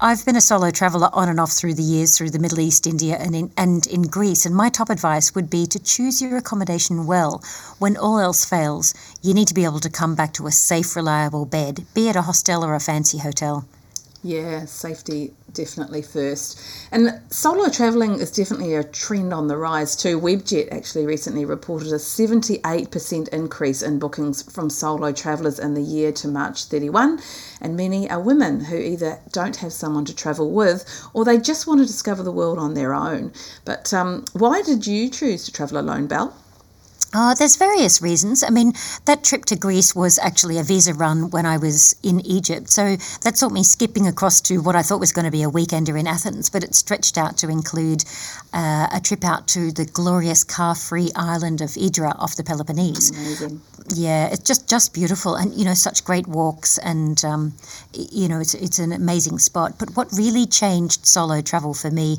I've 0.00 0.26
been 0.26 0.34
a 0.34 0.40
solo 0.40 0.72
traveller 0.72 1.10
on 1.12 1.28
and 1.28 1.38
off 1.38 1.52
through 1.52 1.74
the 1.74 1.82
years 1.84 2.18
through 2.18 2.30
the 2.30 2.40
Middle 2.40 2.58
East, 2.58 2.88
India, 2.88 3.16
and 3.20 3.36
in, 3.36 3.52
and 3.56 3.86
in 3.86 4.02
Greece, 4.02 4.46
and 4.46 4.52
my 4.52 4.68
top 4.68 4.90
advice 4.90 5.32
would 5.32 5.48
be 5.48 5.64
to 5.68 5.78
choose 5.78 6.20
your 6.20 6.36
accommodation 6.38 7.06
well. 7.06 7.44
When 7.78 7.96
all 7.96 8.18
else 8.18 8.44
fails, 8.44 8.94
you 9.22 9.32
need 9.32 9.46
to 9.46 9.54
be 9.54 9.62
able 9.62 9.78
to 9.78 9.88
come 9.88 10.16
back 10.16 10.32
to 10.34 10.48
a 10.48 10.50
safe, 10.50 10.96
reliable 10.96 11.46
bed, 11.46 11.86
be 11.94 12.08
it 12.08 12.16
a 12.16 12.22
hostel 12.22 12.64
or 12.64 12.74
a 12.74 12.80
fancy 12.80 13.18
hotel. 13.18 13.64
Yeah, 14.26 14.64
safety 14.64 15.34
definitely 15.52 16.02
first. 16.02 16.60
And 16.90 17.20
solo 17.30 17.68
travelling 17.68 18.14
is 18.14 18.32
definitely 18.32 18.74
a 18.74 18.82
trend 18.82 19.32
on 19.32 19.46
the 19.46 19.56
rise 19.56 19.94
too. 19.94 20.20
Webjet 20.20 20.72
actually 20.72 21.06
recently 21.06 21.44
reported 21.44 21.92
a 21.92 21.98
78% 21.98 23.28
increase 23.28 23.82
in 23.82 24.00
bookings 24.00 24.42
from 24.50 24.68
solo 24.68 25.12
travellers 25.12 25.60
in 25.60 25.74
the 25.74 25.80
year 25.80 26.10
to 26.10 26.26
March 26.26 26.64
31, 26.64 27.20
and 27.60 27.76
many 27.76 28.10
are 28.10 28.18
women 28.18 28.64
who 28.64 28.76
either 28.76 29.20
don't 29.30 29.54
have 29.54 29.72
someone 29.72 30.04
to 30.06 30.14
travel 30.14 30.50
with 30.50 31.08
or 31.14 31.24
they 31.24 31.38
just 31.38 31.68
want 31.68 31.78
to 31.78 31.86
discover 31.86 32.24
the 32.24 32.32
world 32.32 32.58
on 32.58 32.74
their 32.74 32.94
own. 32.94 33.32
But 33.64 33.94
um, 33.94 34.24
why 34.32 34.60
did 34.60 34.88
you 34.88 35.08
choose 35.08 35.44
to 35.44 35.52
travel 35.52 35.78
alone, 35.78 36.08
Belle? 36.08 36.36
Uh, 37.16 37.32
there's 37.34 37.56
various 37.56 38.02
reasons. 38.02 38.42
I 38.42 38.50
mean, 38.50 38.74
that 39.06 39.24
trip 39.24 39.46
to 39.46 39.56
Greece 39.56 39.94
was 39.94 40.18
actually 40.18 40.58
a 40.58 40.62
visa 40.62 40.92
run 40.92 41.30
when 41.30 41.46
I 41.46 41.56
was 41.56 41.96
in 42.02 42.20
Egypt. 42.26 42.68
So 42.68 42.96
that 43.22 43.38
saw 43.38 43.48
me 43.48 43.62
skipping 43.62 44.06
across 44.06 44.42
to 44.42 44.60
what 44.60 44.76
I 44.76 44.82
thought 44.82 45.00
was 45.00 45.12
going 45.12 45.24
to 45.24 45.30
be 45.30 45.42
a 45.42 45.48
weekender 45.48 45.98
in 45.98 46.06
Athens, 46.06 46.50
but 46.50 46.62
it 46.62 46.74
stretched 46.74 47.16
out 47.16 47.38
to 47.38 47.48
include 47.48 48.04
uh, 48.52 48.88
a 48.92 49.00
trip 49.02 49.24
out 49.24 49.48
to 49.48 49.72
the 49.72 49.86
glorious 49.86 50.44
car 50.44 50.74
free 50.74 51.10
island 51.16 51.62
of 51.62 51.74
Hydra 51.74 52.10
off 52.18 52.36
the 52.36 52.44
Peloponnese. 52.44 53.10
Amazing. 53.12 53.62
Yeah, 53.94 54.26
it's 54.26 54.44
just, 54.44 54.68
just 54.68 54.92
beautiful 54.92 55.36
and, 55.36 55.54
you 55.54 55.64
know, 55.64 55.72
such 55.72 56.04
great 56.04 56.26
walks 56.26 56.76
and, 56.76 57.24
um, 57.24 57.54
you 57.94 58.28
know, 58.28 58.40
it's, 58.40 58.52
it's 58.52 58.78
an 58.78 58.92
amazing 58.92 59.38
spot. 59.38 59.78
But 59.78 59.96
what 59.96 60.12
really 60.12 60.44
changed 60.44 61.06
solo 61.06 61.40
travel 61.40 61.72
for 61.72 61.90
me 61.90 62.18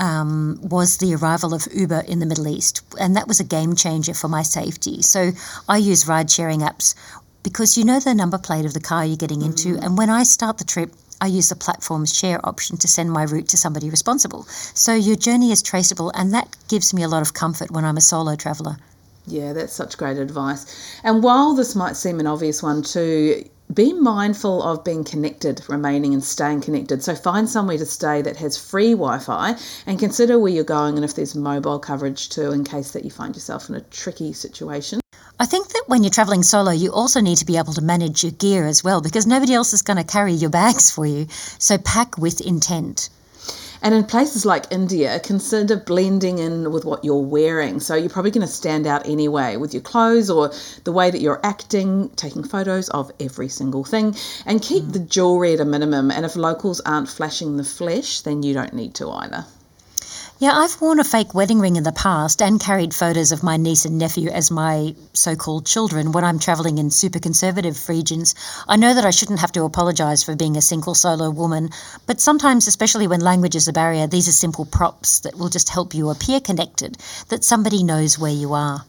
um, 0.00 0.58
was 0.62 0.96
the 0.96 1.14
arrival 1.14 1.54
of 1.54 1.68
Uber 1.72 2.00
in 2.08 2.18
the 2.18 2.26
Middle 2.26 2.48
East, 2.48 2.82
and 2.98 3.14
that 3.14 3.28
was 3.28 3.38
a 3.38 3.44
game 3.44 3.76
changer 3.76 4.14
for 4.14 4.28
my 4.28 4.42
safety. 4.42 5.02
So 5.02 5.30
I 5.68 5.76
use 5.76 6.08
ride 6.08 6.30
sharing 6.30 6.60
apps 6.60 6.94
because 7.42 7.78
you 7.78 7.84
know 7.84 8.00
the 8.00 8.14
number 8.14 8.38
plate 8.38 8.64
of 8.64 8.74
the 8.74 8.80
car 8.80 9.04
you're 9.04 9.16
getting 9.16 9.42
into, 9.42 9.76
mm. 9.76 9.84
and 9.84 9.96
when 9.96 10.10
I 10.10 10.24
start 10.24 10.58
the 10.58 10.64
trip, 10.64 10.92
I 11.20 11.26
use 11.26 11.50
the 11.50 11.54
platform's 11.54 12.16
share 12.16 12.44
option 12.44 12.78
to 12.78 12.88
send 12.88 13.12
my 13.12 13.24
route 13.24 13.48
to 13.48 13.58
somebody 13.58 13.90
responsible. 13.90 14.44
So 14.74 14.94
your 14.94 15.16
journey 15.16 15.52
is 15.52 15.62
traceable, 15.62 16.10
and 16.14 16.32
that 16.32 16.56
gives 16.68 16.94
me 16.94 17.02
a 17.02 17.08
lot 17.08 17.20
of 17.20 17.34
comfort 17.34 17.70
when 17.70 17.84
I'm 17.84 17.98
a 17.98 18.00
solo 18.00 18.36
traveller. 18.36 18.78
Yeah, 19.26 19.52
that's 19.52 19.74
such 19.74 19.98
great 19.98 20.16
advice. 20.16 20.64
And 21.04 21.22
while 21.22 21.54
this 21.54 21.76
might 21.76 21.96
seem 21.96 22.20
an 22.20 22.26
obvious 22.26 22.62
one 22.62 22.82
too, 22.82 23.44
be 23.72 23.92
mindful 23.92 24.62
of 24.62 24.84
being 24.84 25.04
connected, 25.04 25.62
remaining 25.68 26.12
and 26.12 26.24
staying 26.24 26.60
connected. 26.60 27.02
So 27.02 27.14
find 27.14 27.48
somewhere 27.48 27.78
to 27.78 27.86
stay 27.86 28.22
that 28.22 28.36
has 28.36 28.56
free 28.56 28.92
Wi-Fi 28.92 29.56
and 29.86 29.98
consider 29.98 30.38
where 30.38 30.52
you're 30.52 30.64
going 30.64 30.96
and 30.96 31.04
if 31.04 31.14
there's 31.14 31.34
mobile 31.34 31.78
coverage 31.78 32.28
too 32.30 32.52
in 32.52 32.64
case 32.64 32.90
that 32.92 33.04
you 33.04 33.10
find 33.10 33.34
yourself 33.34 33.68
in 33.68 33.76
a 33.76 33.80
tricky 33.80 34.32
situation. 34.32 35.00
I 35.38 35.46
think 35.46 35.68
that 35.68 35.84
when 35.86 36.02
you're 36.02 36.10
traveling 36.10 36.42
solo, 36.42 36.70
you 36.70 36.92
also 36.92 37.20
need 37.20 37.38
to 37.38 37.46
be 37.46 37.56
able 37.56 37.72
to 37.72 37.80
manage 37.80 38.24
your 38.24 38.32
gear 38.32 38.66
as 38.66 38.84
well 38.84 39.00
because 39.00 39.26
nobody 39.26 39.54
else 39.54 39.72
is 39.72 39.82
going 39.82 39.96
to 39.96 40.04
carry 40.04 40.32
your 40.32 40.50
bags 40.50 40.90
for 40.90 41.06
you. 41.06 41.28
So 41.58 41.78
pack 41.78 42.18
with 42.18 42.40
intent. 42.40 43.08
And 43.82 43.94
in 43.94 44.04
places 44.04 44.44
like 44.44 44.70
India, 44.70 45.20
consider 45.20 45.76
blending 45.76 46.38
in 46.38 46.70
with 46.70 46.84
what 46.84 47.04
you're 47.04 47.16
wearing. 47.16 47.80
So 47.80 47.94
you're 47.94 48.10
probably 48.10 48.30
going 48.30 48.46
to 48.46 48.52
stand 48.52 48.86
out 48.86 49.06
anyway 49.06 49.56
with 49.56 49.72
your 49.72 49.82
clothes 49.82 50.28
or 50.28 50.52
the 50.84 50.92
way 50.92 51.10
that 51.10 51.20
you're 51.20 51.40
acting, 51.42 52.10
taking 52.10 52.44
photos 52.44 52.88
of 52.90 53.10
every 53.18 53.48
single 53.48 53.84
thing, 53.84 54.14
and 54.44 54.60
keep 54.60 54.84
mm. 54.84 54.92
the 54.92 54.98
jewelry 54.98 55.54
at 55.54 55.60
a 55.60 55.64
minimum. 55.64 56.10
And 56.10 56.26
if 56.26 56.36
locals 56.36 56.80
aren't 56.80 57.08
flashing 57.08 57.56
the 57.56 57.64
flesh, 57.64 58.20
then 58.20 58.42
you 58.42 58.52
don't 58.54 58.74
need 58.74 58.94
to 58.96 59.10
either. 59.10 59.46
Yeah, 60.40 60.56
I've 60.56 60.80
worn 60.80 60.98
a 60.98 61.04
fake 61.04 61.34
wedding 61.34 61.60
ring 61.60 61.76
in 61.76 61.82
the 61.82 61.92
past 61.92 62.40
and 62.40 62.58
carried 62.58 62.94
photos 62.94 63.30
of 63.30 63.42
my 63.42 63.58
niece 63.58 63.84
and 63.84 63.98
nephew 63.98 64.30
as 64.30 64.50
my 64.50 64.94
so 65.12 65.36
called 65.36 65.66
children 65.66 66.12
when 66.12 66.24
I'm 66.24 66.38
travelling 66.38 66.78
in 66.78 66.90
super 66.90 67.18
conservative 67.18 67.86
regions. 67.90 68.34
I 68.66 68.76
know 68.76 68.94
that 68.94 69.04
I 69.04 69.10
shouldn't 69.10 69.40
have 69.40 69.52
to 69.52 69.64
apologise 69.64 70.22
for 70.22 70.34
being 70.34 70.56
a 70.56 70.62
single 70.62 70.94
solo 70.94 71.28
woman, 71.28 71.68
but 72.06 72.22
sometimes, 72.22 72.66
especially 72.66 73.06
when 73.06 73.20
language 73.20 73.54
is 73.54 73.68
a 73.68 73.74
barrier, 73.74 74.06
these 74.06 74.28
are 74.28 74.32
simple 74.32 74.64
props 74.64 75.20
that 75.20 75.36
will 75.36 75.50
just 75.50 75.68
help 75.68 75.92
you 75.92 76.08
appear 76.08 76.40
connected, 76.40 76.96
that 77.28 77.44
somebody 77.44 77.82
knows 77.82 78.18
where 78.18 78.32
you 78.32 78.54
are. 78.54 78.86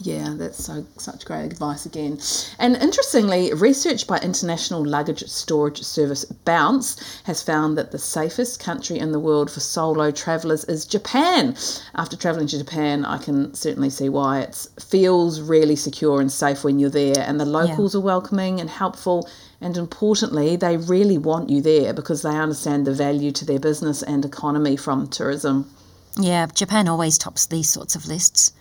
Yeah, 0.00 0.34
that's 0.36 0.64
so 0.64 0.84
such 0.98 1.24
great 1.24 1.44
advice 1.44 1.86
again. 1.86 2.18
And 2.58 2.76
interestingly, 2.76 3.52
research 3.54 4.06
by 4.06 4.18
international 4.18 4.84
luggage 4.84 5.24
storage 5.28 5.82
service 5.82 6.24
Bounce 6.24 7.20
has 7.24 7.42
found 7.42 7.78
that 7.78 7.92
the 7.92 7.98
safest 7.98 8.60
country 8.60 8.98
in 8.98 9.12
the 9.12 9.20
world 9.20 9.50
for 9.50 9.60
solo 9.60 10.10
travelers 10.10 10.64
is 10.64 10.84
Japan. 10.84 11.56
After 11.94 12.16
traveling 12.16 12.46
to 12.48 12.58
Japan, 12.58 13.04
I 13.04 13.18
can 13.18 13.54
certainly 13.54 13.90
see 13.90 14.08
why 14.08 14.40
it 14.40 14.66
feels 14.80 15.40
really 15.40 15.76
secure 15.76 16.20
and 16.20 16.30
safe 16.30 16.62
when 16.64 16.78
you're 16.78 16.90
there, 16.90 17.18
and 17.18 17.40
the 17.40 17.46
locals 17.46 17.94
yeah. 17.94 18.00
are 18.00 18.04
welcoming 18.04 18.60
and 18.60 18.68
helpful. 18.68 19.28
And 19.60 19.76
importantly, 19.78 20.56
they 20.56 20.76
really 20.76 21.16
want 21.16 21.48
you 21.48 21.62
there 21.62 21.94
because 21.94 22.20
they 22.22 22.36
understand 22.36 22.86
the 22.86 22.92
value 22.92 23.32
to 23.32 23.44
their 23.44 23.58
business 23.58 24.02
and 24.02 24.24
economy 24.24 24.76
from 24.76 25.08
tourism. 25.08 25.70
Yeah, 26.18 26.46
Japan 26.46 26.88
always 26.88 27.16
tops 27.16 27.46
these 27.46 27.68
sorts 27.68 27.96
of 27.96 28.06
lists. 28.06 28.52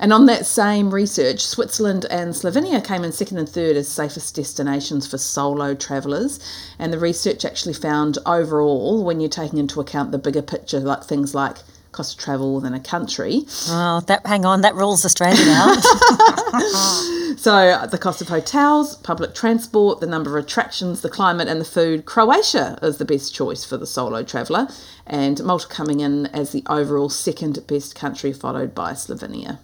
And 0.00 0.14
on 0.14 0.24
that 0.26 0.46
same 0.46 0.92
research, 0.92 1.44
Switzerland 1.44 2.06
and 2.10 2.32
Slovenia 2.32 2.82
came 2.82 3.04
in 3.04 3.12
second 3.12 3.36
and 3.36 3.48
third 3.48 3.76
as 3.76 3.86
safest 3.86 4.34
destinations 4.34 5.06
for 5.06 5.18
solo 5.18 5.74
travellers. 5.74 6.40
And 6.78 6.90
the 6.90 6.98
research 6.98 7.44
actually 7.44 7.74
found 7.74 8.16
overall, 8.24 9.04
when 9.04 9.20
you're 9.20 9.28
taking 9.28 9.58
into 9.58 9.78
account 9.78 10.10
the 10.10 10.18
bigger 10.18 10.40
picture, 10.40 10.80
like 10.80 11.04
things 11.04 11.34
like 11.34 11.58
cost 11.92 12.14
of 12.14 12.24
travel 12.24 12.54
within 12.54 12.72
a 12.72 12.80
country. 12.80 13.42
Oh, 13.68 14.02
that 14.06 14.24
hang 14.24 14.46
on, 14.46 14.62
that 14.62 14.74
rules 14.74 15.04
Australia 15.04 15.44
out. 15.48 15.76
so 17.36 17.86
the 17.90 17.98
cost 18.00 18.22
of 18.22 18.28
hotels, 18.28 18.96
public 18.96 19.34
transport, 19.34 20.00
the 20.00 20.06
number 20.06 20.38
of 20.38 20.44
attractions, 20.44 21.02
the 21.02 21.10
climate, 21.10 21.46
and 21.46 21.60
the 21.60 21.64
food. 21.66 22.06
Croatia 22.06 22.78
is 22.82 22.96
the 22.96 23.04
best 23.04 23.34
choice 23.34 23.66
for 23.66 23.76
the 23.76 23.86
solo 23.86 24.22
traveller, 24.22 24.68
and 25.06 25.44
Malta 25.44 25.68
coming 25.68 26.00
in 26.00 26.24
as 26.26 26.52
the 26.52 26.62
overall 26.68 27.10
second 27.10 27.66
best 27.66 27.94
country, 27.94 28.32
followed 28.32 28.74
by 28.74 28.92
Slovenia. 28.92 29.58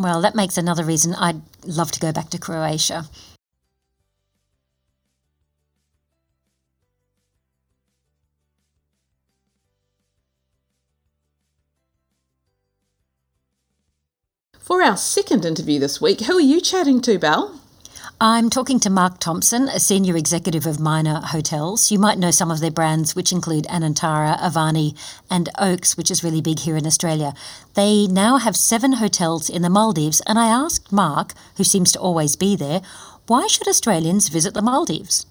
Well, 0.00 0.22
that 0.22 0.34
makes 0.34 0.56
another 0.56 0.82
reason 0.82 1.14
I'd 1.14 1.42
love 1.62 1.92
to 1.92 2.00
go 2.00 2.10
back 2.10 2.30
to 2.30 2.38
Croatia. 2.38 3.04
For 14.58 14.82
our 14.82 14.96
second 14.96 15.44
interview 15.44 15.78
this 15.78 16.00
week, 16.00 16.22
who 16.22 16.38
are 16.38 16.40
you 16.40 16.62
chatting 16.62 17.02
to, 17.02 17.18
Belle? 17.18 17.60
I'm 18.22 18.50
talking 18.50 18.78
to 18.80 18.90
Mark 18.90 19.18
Thomson, 19.18 19.70
a 19.70 19.80
senior 19.80 20.14
executive 20.14 20.66
of 20.66 20.78
Minor 20.78 21.22
Hotels. 21.24 21.90
You 21.90 21.98
might 21.98 22.18
know 22.18 22.30
some 22.30 22.50
of 22.50 22.60
their 22.60 22.70
brands, 22.70 23.16
which 23.16 23.32
include 23.32 23.64
Anantara, 23.64 24.38
Avani, 24.38 24.94
and 25.30 25.48
Oaks, 25.56 25.96
which 25.96 26.10
is 26.10 26.22
really 26.22 26.42
big 26.42 26.58
here 26.58 26.76
in 26.76 26.86
Australia. 26.86 27.32
They 27.72 28.06
now 28.06 28.36
have 28.36 28.56
seven 28.56 28.92
hotels 28.92 29.48
in 29.48 29.62
the 29.62 29.70
Maldives, 29.70 30.20
and 30.26 30.38
I 30.38 30.48
asked 30.48 30.92
Mark, 30.92 31.32
who 31.56 31.64
seems 31.64 31.92
to 31.92 31.98
always 31.98 32.36
be 32.36 32.56
there, 32.56 32.82
why 33.26 33.46
should 33.46 33.66
Australians 33.66 34.28
visit 34.28 34.52
the 34.52 34.60
Maldives? 34.60 35.24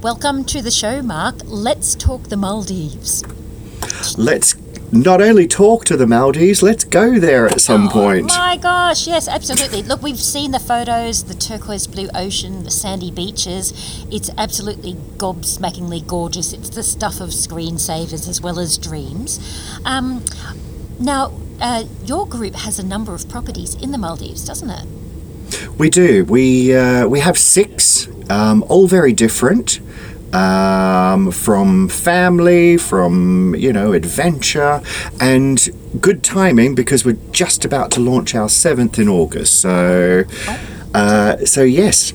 Welcome 0.00 0.44
to 0.46 0.60
the 0.60 0.72
show, 0.72 1.00
Mark. 1.00 1.36
Let's 1.44 1.94
talk 1.94 2.24
the 2.24 2.36
Maldives. 2.36 3.22
Let's 4.18 4.54
not 4.92 5.22
only 5.22 5.48
talk 5.48 5.86
to 5.86 5.96
the 5.96 6.06
Maldives, 6.06 6.62
let's 6.62 6.84
go 6.84 7.18
there 7.18 7.46
at 7.46 7.62
some 7.62 7.88
oh, 7.88 7.90
point. 7.90 8.26
My 8.26 8.58
gosh, 8.58 9.06
yes, 9.06 9.26
absolutely. 9.26 9.82
Look, 9.82 10.02
we've 10.02 10.20
seen 10.20 10.50
the 10.50 10.60
photos, 10.60 11.24
the 11.24 11.34
turquoise 11.34 11.86
blue 11.86 12.10
ocean, 12.14 12.64
the 12.64 12.70
sandy 12.70 13.10
beaches. 13.10 13.72
It's 14.10 14.28
absolutely 14.36 14.94
gobsmackingly 15.16 16.06
gorgeous. 16.06 16.52
It's 16.52 16.68
the 16.68 16.82
stuff 16.82 17.20
of 17.20 17.30
screensavers 17.30 18.28
as 18.28 18.42
well 18.42 18.58
as 18.58 18.76
dreams. 18.76 19.40
Um, 19.86 20.22
now, 21.00 21.32
uh, 21.58 21.84
your 22.04 22.26
group 22.26 22.54
has 22.54 22.78
a 22.78 22.84
number 22.84 23.14
of 23.14 23.26
properties 23.30 23.74
in 23.76 23.92
the 23.92 23.98
Maldives, 23.98 24.44
doesn't 24.44 24.68
it? 24.68 24.86
We 25.78 25.88
do. 25.88 26.24
We 26.26 26.74
uh, 26.74 27.06
we 27.08 27.20
have 27.20 27.38
six, 27.38 28.08
um, 28.30 28.62
all 28.68 28.86
very 28.86 29.12
different 29.12 29.80
um, 30.32 31.30
from 31.30 31.88
family, 31.88 32.76
from, 32.76 33.54
you 33.56 33.72
know, 33.72 33.92
adventure, 33.92 34.82
and 35.20 35.68
good 36.00 36.22
timing 36.22 36.74
because 36.74 37.04
we're 37.04 37.18
just 37.32 37.64
about 37.64 37.90
to 37.92 38.00
launch 38.00 38.34
our 38.34 38.48
seventh 38.48 38.98
in 38.98 39.08
August. 39.08 39.60
So, 39.60 40.24
uh, 40.94 41.36
so 41.38 41.62
yes. 41.62 42.12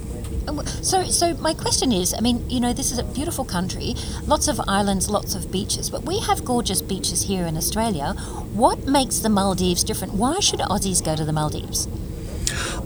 So, 0.82 1.03
so 1.03 1.34
my 1.36 1.53
question 1.53 1.91
is, 1.91 2.13
I 2.13 2.21
mean, 2.21 2.49
you 2.49 2.60
know, 2.60 2.71
this 2.73 2.91
is 2.91 2.97
a 2.97 3.03
beautiful 3.03 3.43
country, 3.43 3.93
lots 4.25 4.47
of 4.47 4.62
islands, 4.67 5.10
lots 5.10 5.36
of 5.36 5.51
beaches, 5.51 5.89
but 5.89 6.03
we 6.03 6.19
have 6.19 6.45
gorgeous 6.45 6.82
beaches 6.82 7.23
here 7.23 7.45
in 7.45 7.58
Australia. 7.58 8.13
What 8.53 8.88
makes 8.88 9.19
the 9.19 9.30
Maldives 9.30 9.84
different? 9.84 10.13
Why 10.13 10.39
should 10.39 10.60
Aussies 10.62 11.03
go 11.03 11.15
to 11.15 11.25
the 11.25 11.34
Maldives? 11.34 11.88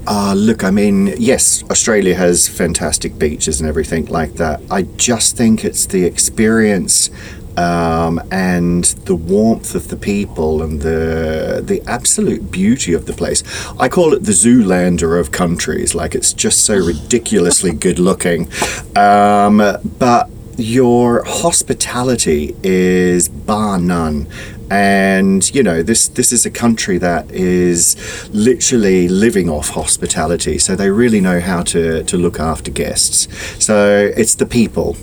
Uh, 0.07 0.33
look, 0.33 0.63
I 0.63 0.71
mean, 0.71 1.13
yes, 1.17 1.63
Australia 1.69 2.15
has 2.15 2.47
fantastic 2.47 3.17
beaches 3.19 3.61
and 3.61 3.69
everything 3.69 4.07
like 4.07 4.33
that. 4.33 4.61
I 4.69 4.83
just 4.83 5.37
think 5.37 5.63
it's 5.63 5.85
the 5.85 6.03
experience 6.05 7.09
um, 7.57 8.21
and 8.31 8.83
the 9.05 9.15
warmth 9.15 9.75
of 9.75 9.89
the 9.89 9.95
people 9.95 10.63
and 10.63 10.81
the 10.81 11.61
the 11.63 11.81
absolute 11.85 12.51
beauty 12.51 12.93
of 12.93 13.05
the 13.05 13.13
place. 13.13 13.43
I 13.79 13.89
call 13.89 14.13
it 14.13 14.23
the 14.23 14.31
Zoolander 14.31 15.19
of 15.19 15.31
countries. 15.31 15.93
Like 15.93 16.15
it's 16.15 16.33
just 16.33 16.65
so 16.65 16.75
ridiculously 16.75 17.71
good 17.71 17.99
looking, 17.99 18.49
um, 18.95 19.57
but 19.99 20.29
your 20.61 21.23
hospitality 21.25 22.55
is 22.63 23.27
bar 23.27 23.79
none. 23.79 24.27
And 24.69 25.53
you 25.53 25.63
know 25.63 25.83
this 25.83 26.07
this 26.07 26.31
is 26.31 26.45
a 26.45 26.49
country 26.49 26.97
that 26.99 27.29
is 27.31 28.29
literally 28.31 29.09
living 29.09 29.49
off 29.49 29.69
hospitality. 29.69 30.59
So 30.59 30.75
they 30.75 30.89
really 30.89 31.19
know 31.19 31.41
how 31.41 31.63
to 31.63 32.03
to 32.03 32.17
look 32.17 32.39
after 32.39 32.71
guests. 32.71 33.27
So 33.63 34.11
it's 34.15 34.35
the 34.35 34.45
people 34.45 34.95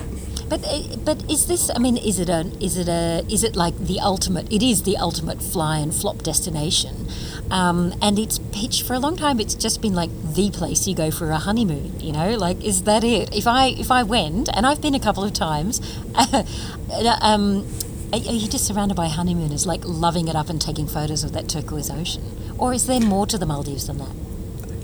but 0.48 0.64
eh, 0.66 0.96
but 1.04 1.30
is 1.30 1.46
this? 1.46 1.70
I 1.74 1.78
mean, 1.78 1.96
is 1.96 2.18
it 2.18 2.28
a 2.28 2.50
is 2.60 2.76
it 2.76 2.88
a 2.88 3.24
is 3.30 3.44
it 3.44 3.56
like 3.56 3.76
the 3.78 4.00
ultimate? 4.00 4.52
It 4.52 4.62
is 4.62 4.82
the 4.82 4.96
ultimate 4.96 5.42
fly 5.42 5.78
and 5.78 5.94
flop 5.94 6.22
destination, 6.22 7.08
um, 7.50 7.94
and 8.00 8.18
it's 8.18 8.38
pitched 8.38 8.82
for 8.82 8.94
a 8.94 8.98
long 8.98 9.16
time. 9.16 9.40
It's 9.40 9.54
just 9.54 9.82
been 9.82 9.94
like 9.94 10.10
the 10.34 10.50
place 10.50 10.86
you 10.86 10.94
go 10.94 11.10
for 11.10 11.30
a 11.30 11.38
honeymoon. 11.38 12.00
You 12.00 12.12
know, 12.12 12.30
like 12.36 12.64
is 12.64 12.84
that 12.84 13.04
it? 13.04 13.34
If 13.34 13.46
I 13.46 13.68
if 13.68 13.90
I 13.90 14.02
went, 14.02 14.48
and 14.54 14.66
I've 14.66 14.80
been 14.80 14.94
a 14.94 15.00
couple 15.00 15.24
of 15.24 15.32
times, 15.32 15.80
um, 17.20 17.66
are 18.12 18.18
you 18.18 18.48
just 18.48 18.66
surrounded 18.66 18.94
by 18.94 19.08
honeymooners, 19.08 19.66
like 19.66 19.82
loving 19.84 20.28
it 20.28 20.36
up 20.36 20.48
and 20.48 20.60
taking 20.60 20.86
photos 20.86 21.24
of 21.24 21.32
that 21.32 21.48
turquoise 21.48 21.90
ocean? 21.90 22.24
Or 22.58 22.72
is 22.72 22.86
there 22.86 23.00
more 23.00 23.26
to 23.26 23.38
the 23.38 23.46
Maldives 23.46 23.86
than 23.86 23.98
that? 23.98 24.27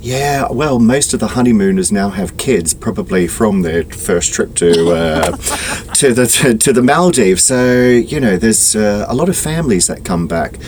Yeah, 0.05 0.53
well, 0.53 0.81
most 0.81 1.15
of 1.15 1.21
the 1.21 1.29
honeymooners 1.29 1.91
now 1.91 2.11
have 2.11 2.37
kids, 2.37 2.75
probably 2.75 3.27
from 3.27 3.63
their 3.63 3.85
first 3.85 4.35
trip 4.35 4.55
to 4.57 4.91
uh, 4.91 5.31
to 5.95 6.13
the 6.13 6.27
to, 6.27 6.59
to, 6.59 6.75
the 6.75 6.83
Maldives. 6.83 7.45
So 7.45 7.89
you 7.89 8.21
know, 8.21 8.37
there's 8.37 8.77
uh, 8.77 9.07
a 9.09 9.15
lot 9.15 9.31
of 9.31 9.37
families 9.39 9.87
that 9.87 10.05
come 10.05 10.27
back, 10.27 10.59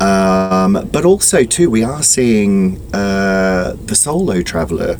um, 0.00 0.88
but 0.90 1.04
also 1.04 1.44
too, 1.44 1.68
we 1.68 1.84
are 1.84 2.02
seeing 2.02 2.80
uh, 2.94 3.76
the 3.84 3.94
solo 3.94 4.40
traveller 4.40 4.96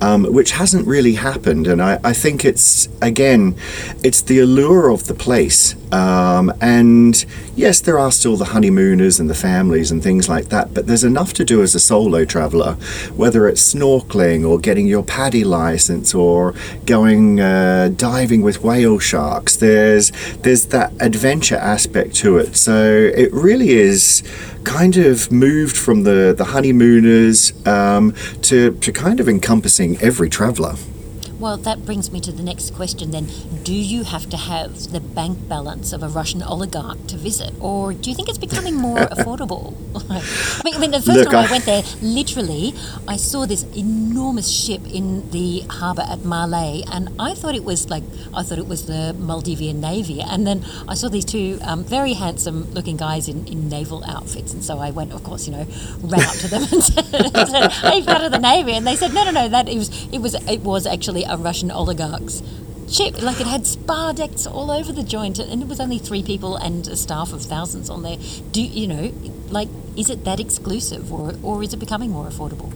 um, 0.00 0.24
which 0.24 0.52
hasn't 0.52 0.86
really 0.86 1.14
happened. 1.14 1.66
And 1.66 1.82
I, 1.82 2.00
I, 2.02 2.12
think 2.12 2.44
it's, 2.44 2.88
again, 3.02 3.56
it's 4.02 4.22
the 4.22 4.38
allure 4.38 4.90
of 4.90 5.06
the 5.06 5.14
place. 5.14 5.74
Um, 5.92 6.52
and 6.60 7.24
yes, 7.56 7.80
there 7.80 7.98
are 7.98 8.12
still 8.12 8.36
the 8.36 8.46
honeymooners 8.46 9.18
and 9.20 9.28
the 9.28 9.34
families 9.34 9.90
and 9.90 10.02
things 10.02 10.28
like 10.28 10.46
that, 10.46 10.72
but 10.72 10.86
there's 10.86 11.04
enough 11.04 11.32
to 11.34 11.44
do 11.44 11.62
as 11.62 11.74
a 11.74 11.80
solo 11.80 12.24
traveller, 12.24 12.74
whether 13.16 13.48
it's 13.48 13.74
snorkeling 13.74 14.48
or 14.48 14.58
getting 14.58 14.86
your 14.86 15.02
PADI 15.02 15.44
license 15.44 16.14
or 16.14 16.54
going 16.86 17.40
uh, 17.40 17.90
diving 17.96 18.42
with 18.42 18.62
whale 18.62 18.98
sharks. 18.98 19.56
There's, 19.56 20.12
there's 20.38 20.66
that 20.66 20.92
adventure 21.00 21.56
aspect 21.56 22.14
to 22.16 22.38
it. 22.38 22.56
So 22.56 23.10
it 23.14 23.32
really 23.32 23.70
is 23.70 24.22
kind 24.64 24.96
of 24.96 25.30
moved 25.32 25.76
from 25.76 26.02
the, 26.02 26.34
the 26.36 26.44
honeymooners 26.44 27.52
um, 27.66 28.14
to, 28.42 28.72
to 28.76 28.92
kind 28.92 29.20
of 29.20 29.28
encompassing 29.28 29.96
every 29.98 30.28
traveller. 30.28 30.76
Well, 31.40 31.56
that 31.56 31.86
brings 31.86 32.12
me 32.12 32.20
to 32.20 32.32
the 32.32 32.42
next 32.42 32.74
question 32.74 33.12
then. 33.12 33.26
Do 33.62 33.72
you 33.72 34.04
have 34.04 34.28
to 34.28 34.36
have 34.36 34.92
the 34.92 35.00
bank 35.00 35.48
balance 35.48 35.94
of 35.94 36.02
a 36.02 36.08
Russian 36.08 36.42
oligarch 36.42 37.06
to 37.06 37.16
visit, 37.16 37.54
or 37.60 37.94
do 37.94 38.10
you 38.10 38.14
think 38.14 38.28
it's 38.28 38.36
becoming 38.36 38.74
more 38.74 38.98
affordable? 39.16 39.72
I, 40.10 40.60
mean, 40.64 40.74
I 40.74 40.78
mean, 40.78 40.90
the 40.90 41.00
first 41.00 41.20
Look, 41.20 41.30
time 41.30 41.46
I, 41.46 41.48
I, 41.48 41.50
went 41.50 41.64
there, 41.64 41.82
literally, 42.02 42.74
I 43.08 43.16
saw 43.16 43.46
this 43.46 43.62
enormous 43.74 44.50
ship 44.50 44.82
in 44.86 45.30
the 45.30 45.60
harbour 45.60 46.02
at 46.02 46.18
Malé, 46.18 46.84
and 46.92 47.08
I 47.18 47.32
thought 47.32 47.54
it 47.54 47.64
was 47.64 47.88
like, 47.88 48.04
I 48.34 48.42
thought 48.42 48.58
it 48.58 48.68
was 48.68 48.84
the 48.84 49.16
Maldivian 49.18 49.76
Navy. 49.76 50.20
And 50.20 50.46
then 50.46 50.62
I 50.86 50.92
saw 50.92 51.08
these 51.08 51.24
two 51.24 51.58
um, 51.62 51.84
very 51.84 52.12
handsome 52.12 52.70
looking 52.74 52.98
guys 52.98 53.28
in, 53.28 53.46
in 53.46 53.70
naval 53.70 54.04
outfits, 54.04 54.52
and 54.52 54.62
so 54.62 54.78
I 54.78 54.90
went, 54.90 55.12
of 55.12 55.24
course, 55.24 55.46
you 55.48 55.54
know, 55.54 55.66
ran 56.02 56.20
up 56.20 56.36
to 56.36 56.48
them 56.48 56.62
and 56.70 56.82
said, 57.48 57.72
Are 57.82 57.94
you 57.94 58.04
part 58.04 58.24
of 58.24 58.30
the 58.30 58.38
Navy? 58.38 58.74
And 58.74 58.86
they 58.86 58.96
said, 58.96 59.14
No, 59.14 59.24
no, 59.24 59.30
no, 59.30 59.48
that 59.48 59.70
it 59.70 59.78
was, 59.78 60.06
it 60.12 60.18
was, 60.18 60.34
it 60.46 60.60
was 60.60 60.86
actually 60.86 61.24
a 61.30 61.36
Russian 61.38 61.70
oligarch's 61.70 62.42
ship. 62.88 63.22
Like 63.22 63.40
it 63.40 63.46
had 63.46 63.66
spa 63.66 64.12
decks 64.12 64.46
all 64.46 64.70
over 64.70 64.92
the 64.92 65.02
joint, 65.02 65.38
and 65.38 65.62
it 65.62 65.68
was 65.68 65.80
only 65.80 65.98
three 65.98 66.22
people 66.22 66.56
and 66.56 66.86
a 66.88 66.96
staff 66.96 67.32
of 67.32 67.42
thousands 67.42 67.88
on 67.88 68.02
there. 68.02 68.18
Do 68.52 68.62
you 68.62 68.86
know, 68.86 69.12
like, 69.48 69.68
is 69.96 70.10
it 70.10 70.24
that 70.24 70.40
exclusive, 70.40 71.12
or 71.12 71.34
or 71.42 71.62
is 71.62 71.72
it 71.72 71.78
becoming 71.78 72.10
more 72.10 72.26
affordable? 72.26 72.72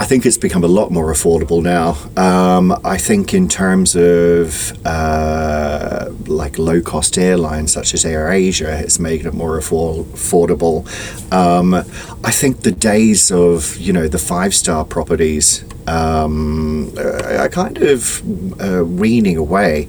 I 0.00 0.04
think 0.04 0.24
it's 0.24 0.38
become 0.38 0.62
a 0.62 0.68
lot 0.68 0.92
more 0.92 1.12
affordable 1.12 1.60
now. 1.60 1.96
Um, 2.16 2.72
I 2.84 2.98
think 2.98 3.34
in 3.34 3.48
terms 3.48 3.96
of 3.96 4.72
uh, 4.86 6.12
like 6.26 6.56
low 6.56 6.80
cost 6.80 7.18
airlines 7.18 7.72
such 7.72 7.94
as 7.94 8.04
AirAsia, 8.04 8.80
it's 8.80 9.00
making 9.00 9.26
it 9.26 9.34
more 9.34 9.58
affordable. 9.58 10.86
Um, 11.32 11.74
I 11.74 12.30
think 12.30 12.60
the 12.60 12.70
days 12.70 13.32
of 13.32 13.76
you 13.76 13.92
know 13.92 14.06
the 14.06 14.20
five 14.20 14.54
star 14.54 14.84
properties 14.84 15.64
um, 15.88 16.96
are 16.96 17.48
kind 17.48 17.78
of 17.78 18.22
uh, 18.60 18.84
weaning 18.84 19.36
away. 19.36 19.88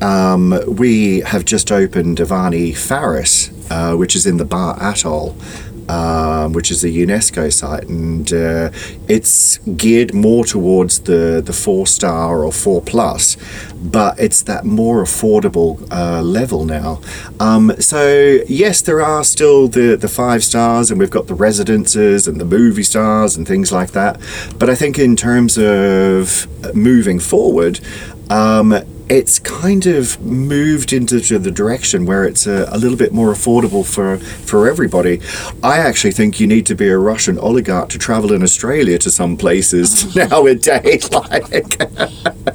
Um, 0.00 0.58
we 0.66 1.20
have 1.20 1.44
just 1.44 1.70
opened 1.70 2.18
Avani 2.18 2.74
Fares, 2.74 3.50
uh, 3.70 3.94
which 3.96 4.16
is 4.16 4.24
in 4.24 4.38
the 4.38 4.46
Baa 4.46 4.78
Atoll. 4.80 5.36
Um, 5.88 6.52
which 6.52 6.70
is 6.70 6.84
a 6.84 6.88
UNESCO 6.88 7.52
site, 7.52 7.88
and 7.88 8.32
uh, 8.32 8.70
it's 9.08 9.58
geared 9.76 10.14
more 10.14 10.44
towards 10.44 11.00
the, 11.00 11.42
the 11.44 11.52
four 11.52 11.86
star 11.86 12.44
or 12.44 12.52
four 12.52 12.80
plus, 12.80 13.36
but 13.74 14.18
it's 14.18 14.42
that 14.42 14.64
more 14.64 15.02
affordable 15.02 15.86
uh, 15.90 16.22
level 16.22 16.64
now. 16.64 17.00
Um, 17.40 17.72
so, 17.80 18.40
yes, 18.48 18.80
there 18.82 19.02
are 19.02 19.24
still 19.24 19.68
the, 19.68 19.96
the 19.96 20.08
five 20.08 20.44
stars, 20.44 20.90
and 20.90 20.98
we've 21.00 21.10
got 21.10 21.26
the 21.26 21.34
residences 21.34 22.28
and 22.28 22.40
the 22.40 22.44
movie 22.44 22.82
stars 22.82 23.36
and 23.36 23.46
things 23.46 23.72
like 23.72 23.92
that. 23.92 24.20
But 24.58 24.70
I 24.70 24.74
think 24.74 24.98
in 24.98 25.16
terms 25.16 25.58
of 25.58 26.46
moving 26.74 27.18
forward, 27.20 27.80
um, 28.30 28.74
it's 29.08 29.38
kind 29.38 29.86
of 29.86 30.20
moved 30.20 30.92
into 30.92 31.38
the 31.38 31.50
direction 31.50 32.06
where 32.06 32.24
it's 32.24 32.46
a, 32.46 32.68
a, 32.70 32.78
little 32.78 32.96
bit 32.96 33.12
more 33.12 33.32
affordable 33.32 33.84
for, 33.84 34.18
for 34.18 34.68
everybody. 34.68 35.20
I 35.62 35.78
actually 35.78 36.12
think 36.12 36.40
you 36.40 36.46
need 36.46 36.66
to 36.66 36.74
be 36.74 36.88
a 36.88 36.98
Russian 36.98 37.38
oligarch 37.38 37.90
to 37.90 37.98
travel 37.98 38.32
in 38.32 38.42
Australia 38.42 38.98
to 38.98 39.10
some 39.10 39.36
places 39.36 40.14
nowadays. 40.30 41.10
Like 41.12 41.78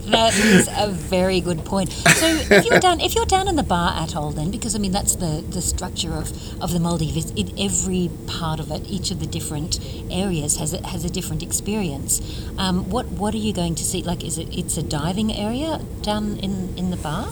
that 0.08 0.34
is 0.36 0.70
a 0.78 0.90
very 0.90 1.42
good 1.42 1.64
point. 1.66 1.92
So 1.92 2.28
if 2.28 2.66
you're 2.66 2.80
down 2.80 3.02
if 3.02 3.16
you're 3.16 3.26
down 3.26 3.48
in 3.48 3.56
the 3.56 3.64
Baa 3.64 4.04
Atoll, 4.04 4.32
then 4.32 4.52
because 4.52 4.76
I 4.76 4.80
mean 4.80 4.92
that's 4.92 5.16
the 5.16 5.44
the 5.50 5.62
structure 5.62 6.14
of, 6.14 6.32
of 6.62 6.72
the 6.72 6.80
Maldives. 6.80 7.32
In 7.32 7.58
every 7.60 8.10
part 8.26 8.60
of 8.60 8.72
it, 8.72 8.88
each 8.88 9.12
of 9.12 9.20
the 9.20 9.28
different 9.28 9.80
areas 10.10 10.58
has 10.58 10.74
a, 10.74 10.86
has 10.88 11.06
a 11.06 11.10
different 11.10 11.44
experience. 11.44 12.22
Um, 12.58 12.90
what 12.90 13.08
what 13.08 13.34
are 13.34 13.44
you 13.48 13.54
going 13.54 13.76
to 13.76 13.84
see? 13.84 14.02
Like, 14.04 14.24
is 14.24 14.38
it 14.38 14.48
it's 14.58 14.78
a 14.78 14.84
diving 14.84 15.32
area 15.34 15.82
down 16.02 16.37
in 16.40 16.74
in 16.78 16.90
the 16.90 16.98
Baa? 16.98 17.30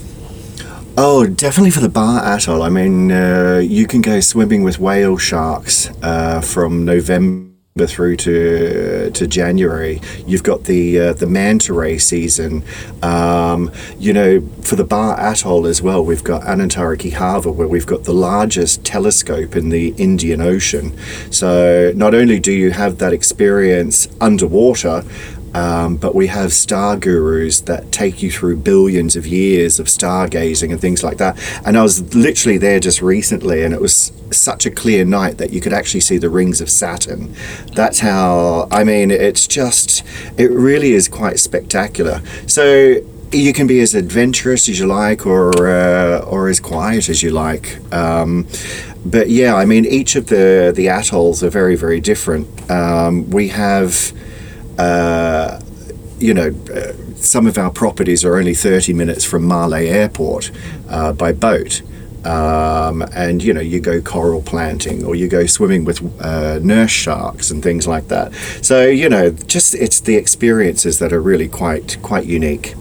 Oh, 0.97 1.27
definitely 1.27 1.71
for 1.71 1.81
the 1.81 1.89
Baa 1.89 2.21
Atoll. 2.23 2.61
I 2.61 2.69
mean, 2.69 3.11
uh, 3.11 3.61
you 3.63 3.85
can 3.85 4.01
go 4.01 4.21
swimming 4.21 4.63
with 4.63 4.79
whale 4.79 5.17
sharks 5.17 5.89
uh, 6.01 6.39
from 6.39 6.85
November 6.85 7.45
through 7.85 8.15
to 8.15 9.11
to 9.11 9.27
January. 9.27 9.99
You've 10.25 10.43
got 10.43 10.63
the 10.63 10.97
uh, 10.97 11.13
the 11.13 11.27
manta 11.27 11.73
ray 11.73 11.97
season. 11.97 12.63
Um, 13.01 13.69
you 13.99 14.13
know, 14.13 14.39
for 14.61 14.77
the 14.77 14.85
Baa 14.85 15.17
Atoll 15.17 15.67
as 15.67 15.81
well, 15.81 16.05
we've 16.05 16.23
got 16.23 16.43
Anantara 16.43 16.95
Kihavah, 16.95 17.53
where 17.53 17.67
we've 17.67 17.85
got 17.85 18.05
the 18.05 18.13
largest 18.13 18.85
telescope 18.85 19.57
in 19.57 19.67
the 19.67 19.89
Indian 19.97 20.39
Ocean. 20.39 20.97
So 21.29 21.91
not 21.93 22.15
only 22.15 22.39
do 22.39 22.53
you 22.53 22.71
have 22.71 22.99
that 22.99 23.11
experience 23.11 24.07
underwater, 24.21 25.03
um, 25.55 25.95
but 25.95 26.13
we 26.13 26.27
have 26.27 26.51
star 26.51 26.97
gurus 26.97 27.61
that 27.61 27.89
take 27.93 28.21
you 28.21 28.29
through 28.29 28.57
billions 28.57 29.15
of 29.15 29.25
years 29.25 29.79
of 29.79 29.87
stargazing 29.87 30.69
and 30.69 30.81
things 30.81 31.01
like 31.01 31.17
that. 31.17 31.39
And 31.65 31.77
I 31.77 31.81
was 31.81 32.13
literally 32.13 32.57
there 32.57 32.81
just 32.81 33.01
recently, 33.01 33.63
and 33.63 33.73
it 33.73 33.79
was 33.79 34.11
such 34.31 34.65
a 34.65 34.69
clear 34.69 35.05
night 35.05 35.37
that 35.37 35.51
you 35.51 35.61
could 35.61 35.71
actually 35.71 36.01
see 36.01 36.17
the 36.17 36.29
rings 36.29 36.59
of 36.59 36.69
Saturn. 36.69 37.33
That's 37.73 37.99
how, 37.99 38.67
I 38.69 38.83
mean, 38.83 39.11
it's 39.11 39.47
just, 39.47 40.03
it 40.37 40.51
really 40.51 40.91
is 40.91 41.07
quite 41.07 41.39
spectacular. 41.39 42.21
So, 42.47 42.97
you 43.31 43.53
can 43.53 43.67
be 43.67 43.79
as 43.81 43.95
adventurous 43.95 44.69
as 44.69 44.79
you 44.79 44.87
like, 44.87 45.25
or 45.25 45.67
uh, 45.67 46.19
or 46.19 46.47
as 46.47 46.59
quiet 46.59 47.09
as 47.09 47.21
you 47.21 47.31
like. 47.31 47.79
Um, 47.93 48.47
but 49.03 49.29
yeah, 49.29 49.55
I 49.55 49.65
mean, 49.65 49.83
each 49.83 50.15
of 50.15 50.27
the 50.27 50.71
the 50.73 50.87
atolls 50.87 51.43
are 51.43 51.49
very 51.49 51.75
very 51.75 51.99
different. 51.99 52.47
Um, 52.69 53.29
we 53.29 53.49
have 53.49 54.13
uh, 54.77 55.59
you 56.19 56.33
know, 56.33 56.53
uh, 56.73 56.93
some 57.15 57.47
of 57.47 57.57
our 57.57 57.71
properties 57.71 58.23
are 58.23 58.37
only 58.37 58.53
30 58.53 58.93
minutes 58.93 59.25
from 59.25 59.47
Male 59.47 59.73
Airport 59.73 60.51
uh, 60.89 61.13
by 61.13 61.33
boat. 61.33 61.81
Um, 62.25 63.03
and 63.13 63.43
you 63.43 63.53
know 63.53 63.61
you 63.61 63.79
go 63.79 64.01
coral 64.01 64.41
planting 64.41 65.05
or 65.05 65.13
you 65.13 65.27
go 65.27 65.45
swimming 65.45 65.85
with 65.85 66.01
uh, 66.19 66.57
nurse 66.57 66.89
sharks 66.89 67.51
and 67.51 67.61
things 67.61 67.87
like 67.87 68.07
that 68.07 68.33
so 68.63 68.87
you 68.87 69.07
know 69.07 69.29
just 69.29 69.75
it's 69.75 69.99
the 69.99 70.15
experiences 70.15 70.97
that 70.97 71.13
are 71.13 71.21
really 71.21 71.47
quite 71.47 72.01
quite 72.01 72.25
unique 72.25 72.73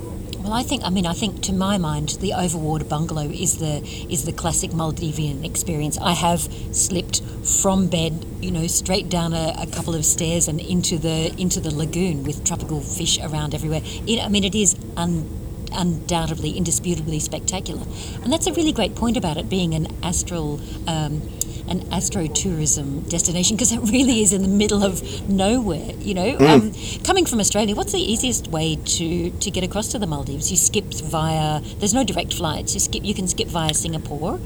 well, 0.44 0.52
I 0.52 0.62
think 0.62 0.85
I 0.85 0.90
mean 0.90 1.07
I 1.07 1.14
think 1.14 1.42
to 1.44 1.54
my 1.54 1.78
mind 1.78 2.11
the 2.20 2.33
overwater 2.33 2.87
bungalow 2.87 3.30
is 3.30 3.57
the 3.59 3.83
is 4.11 4.26
the 4.26 4.33
classic 4.33 4.72
Maldivian 4.72 5.42
experience. 5.42 5.96
I 5.96 6.12
have 6.12 6.42
slipped 6.72 7.22
from 7.62 7.87
bed, 7.88 8.26
you 8.42 8.50
know, 8.50 8.66
straight 8.66 9.09
down 9.09 9.33
a, 9.33 9.54
a 9.59 9.66
couple 9.66 9.94
of 9.94 10.04
stairs 10.04 10.46
and 10.46 10.61
into 10.61 10.98
the 10.98 11.35
into 11.38 11.61
the 11.61 11.74
lagoon 11.74 12.24
with 12.24 12.44
tropical 12.44 12.83
fish 12.83 13.18
around 13.20 13.54
everywhere. 13.54 13.80
It, 14.07 14.22
I 14.22 14.28
mean, 14.28 14.44
it 14.44 14.54
is 14.54 14.76
un, 14.98 15.26
undoubtedly, 15.72 16.50
indisputably 16.59 17.20
spectacular, 17.20 17.87
and 18.22 18.30
that's 18.30 18.46
a 18.46 18.52
really 18.52 18.72
great 18.72 18.94
point 18.94 19.16
about 19.16 19.38
it 19.38 19.48
being 19.48 19.74
an 19.74 19.87
astral. 20.02 20.61
Um, 20.87 21.22
an 21.68 21.81
astrotourism 21.90 23.09
destination 23.09 23.57
because 23.57 23.72
it 23.72 23.81
really 23.81 24.20
is 24.22 24.33
in 24.33 24.42
the 24.42 24.48
middle 24.48 24.83
of 24.83 25.29
nowhere. 25.29 25.92
You 25.98 26.14
know, 26.14 26.37
mm. 26.37 26.48
um, 26.48 27.05
coming 27.05 27.27
from 27.27 27.40
Australia, 27.40 27.74
what's 27.74 27.92
the 27.92 28.00
easiest 28.12 28.48
way 28.48 28.77
to 28.77 29.31
to 29.31 29.50
get 29.50 29.64
across 29.64 29.88
to 29.88 29.98
the 29.98 30.07
Maldives? 30.07 30.50
You 30.50 30.57
skip 30.57 30.92
via. 30.92 31.61
There's 31.79 31.94
no 31.94 32.05
direct 32.05 32.35
flights. 32.35 32.74
You 32.74 32.81
skip. 32.81 33.05
You 33.05 33.14
can 33.14 33.29
skip 33.29 33.48
via 33.48 33.74
Singapore. 33.74 34.40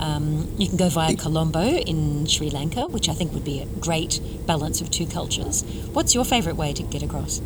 Um, 0.00 0.52
you 0.58 0.66
can 0.66 0.76
go 0.76 0.88
via 0.88 1.14
Colombo 1.14 1.62
in 1.62 2.26
Sri 2.26 2.50
Lanka, 2.50 2.88
which 2.88 3.08
I 3.08 3.14
think 3.14 3.32
would 3.34 3.44
be 3.44 3.60
a 3.60 3.66
great 3.66 4.20
balance 4.46 4.80
of 4.80 4.90
two 4.90 5.06
cultures. 5.06 5.62
What's 5.92 6.12
your 6.12 6.24
favourite 6.24 6.56
way 6.56 6.72
to 6.72 6.82
get 6.82 7.04
across? 7.04 7.40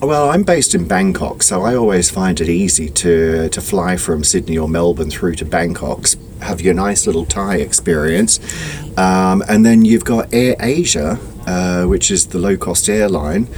Well, 0.00 0.30
I'm 0.30 0.44
based 0.44 0.76
in 0.76 0.86
Bangkok, 0.86 1.42
so 1.42 1.62
I 1.62 1.74
always 1.74 2.08
find 2.08 2.40
it 2.40 2.48
easy 2.48 2.88
to, 2.88 3.48
to 3.48 3.60
fly 3.60 3.96
from 3.96 4.22
Sydney 4.22 4.56
or 4.56 4.68
Melbourne 4.68 5.10
through 5.10 5.34
to 5.36 5.44
Bangkok, 5.44 6.06
have 6.40 6.60
your 6.60 6.72
nice 6.72 7.04
little 7.04 7.24
Thai 7.24 7.56
experience. 7.56 8.38
Um, 8.96 9.42
and 9.48 9.66
then 9.66 9.84
you've 9.84 10.04
got 10.04 10.32
Air 10.32 10.54
Asia, 10.60 11.18
uh, 11.48 11.84
which 11.86 12.12
is 12.12 12.28
the 12.28 12.38
low 12.38 12.56
cost 12.56 12.88
airline. 12.88 13.48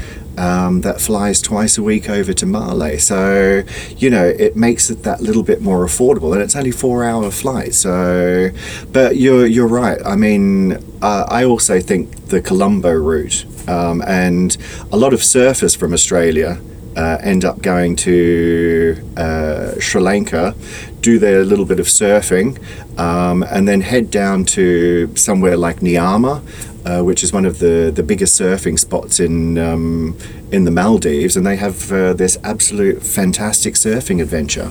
Um, 0.40 0.81
that 0.81 1.03
flies 1.03 1.42
twice 1.42 1.76
a 1.76 1.83
week 1.83 2.09
over 2.09 2.33
to 2.33 2.46
Male. 2.46 2.98
So, 2.98 3.62
you 4.03 4.09
know, 4.09 4.26
it 4.26 4.57
makes 4.57 4.88
it 4.88 5.03
that 5.03 5.20
little 5.20 5.42
bit 5.42 5.61
more 5.61 5.85
affordable, 5.85 6.33
and 6.33 6.40
it's 6.40 6.57
only 6.57 6.70
four 6.70 7.05
hour 7.05 7.31
flight. 7.31 7.74
So, 7.74 8.48
but 8.90 9.16
you're 9.16 9.46
you're 9.55 9.72
right. 9.83 10.00
I 10.14 10.16
mean, 10.16 10.72
uh, 11.03 11.24
I 11.29 11.44
also 11.44 11.79
think 11.81 12.29
the 12.29 12.40
Colombo 12.40 12.92
route 12.92 13.44
um, 13.68 14.03
and 14.07 14.57
a 14.90 14.96
lot 14.96 15.12
of 15.12 15.20
surfers 15.20 15.76
from 15.76 15.92
Australia 15.92 16.59
uh, 16.96 17.18
end 17.22 17.44
up 17.44 17.62
going 17.62 17.96
to 17.96 18.96
uh, 19.16 19.79
Sri 19.79 20.00
Lanka, 20.00 20.55
do 21.00 21.18
their 21.18 21.44
little 21.44 21.64
bit 21.64 21.81
of 21.81 21.87
surfing, 21.87 22.59
um, 22.98 23.42
and 23.44 23.66
then 23.68 23.81
head 23.81 24.11
down 24.11 24.44
to 24.44 25.14
somewhere 25.16 25.57
like 25.57 25.81
Niyama, 25.81 26.42
uh, 26.85 27.03
which 27.03 27.23
is 27.23 27.33
one 27.33 27.45
of 27.45 27.59
the, 27.59 27.93
the 27.95 28.03
biggest 28.03 28.40
surfing 28.40 28.79
spots 28.79 29.21
in 29.21 29.59
um, 29.59 30.16
in 30.51 30.64
the 30.64 30.71
Maldives, 30.71 31.37
and 31.37 31.47
they 31.47 31.57
have 31.57 31.93
uh, 31.93 32.12
this 32.12 32.38
absolute 32.43 33.03
fantastic 33.03 33.75
surfing 33.75 34.23
adventure. 34.23 34.71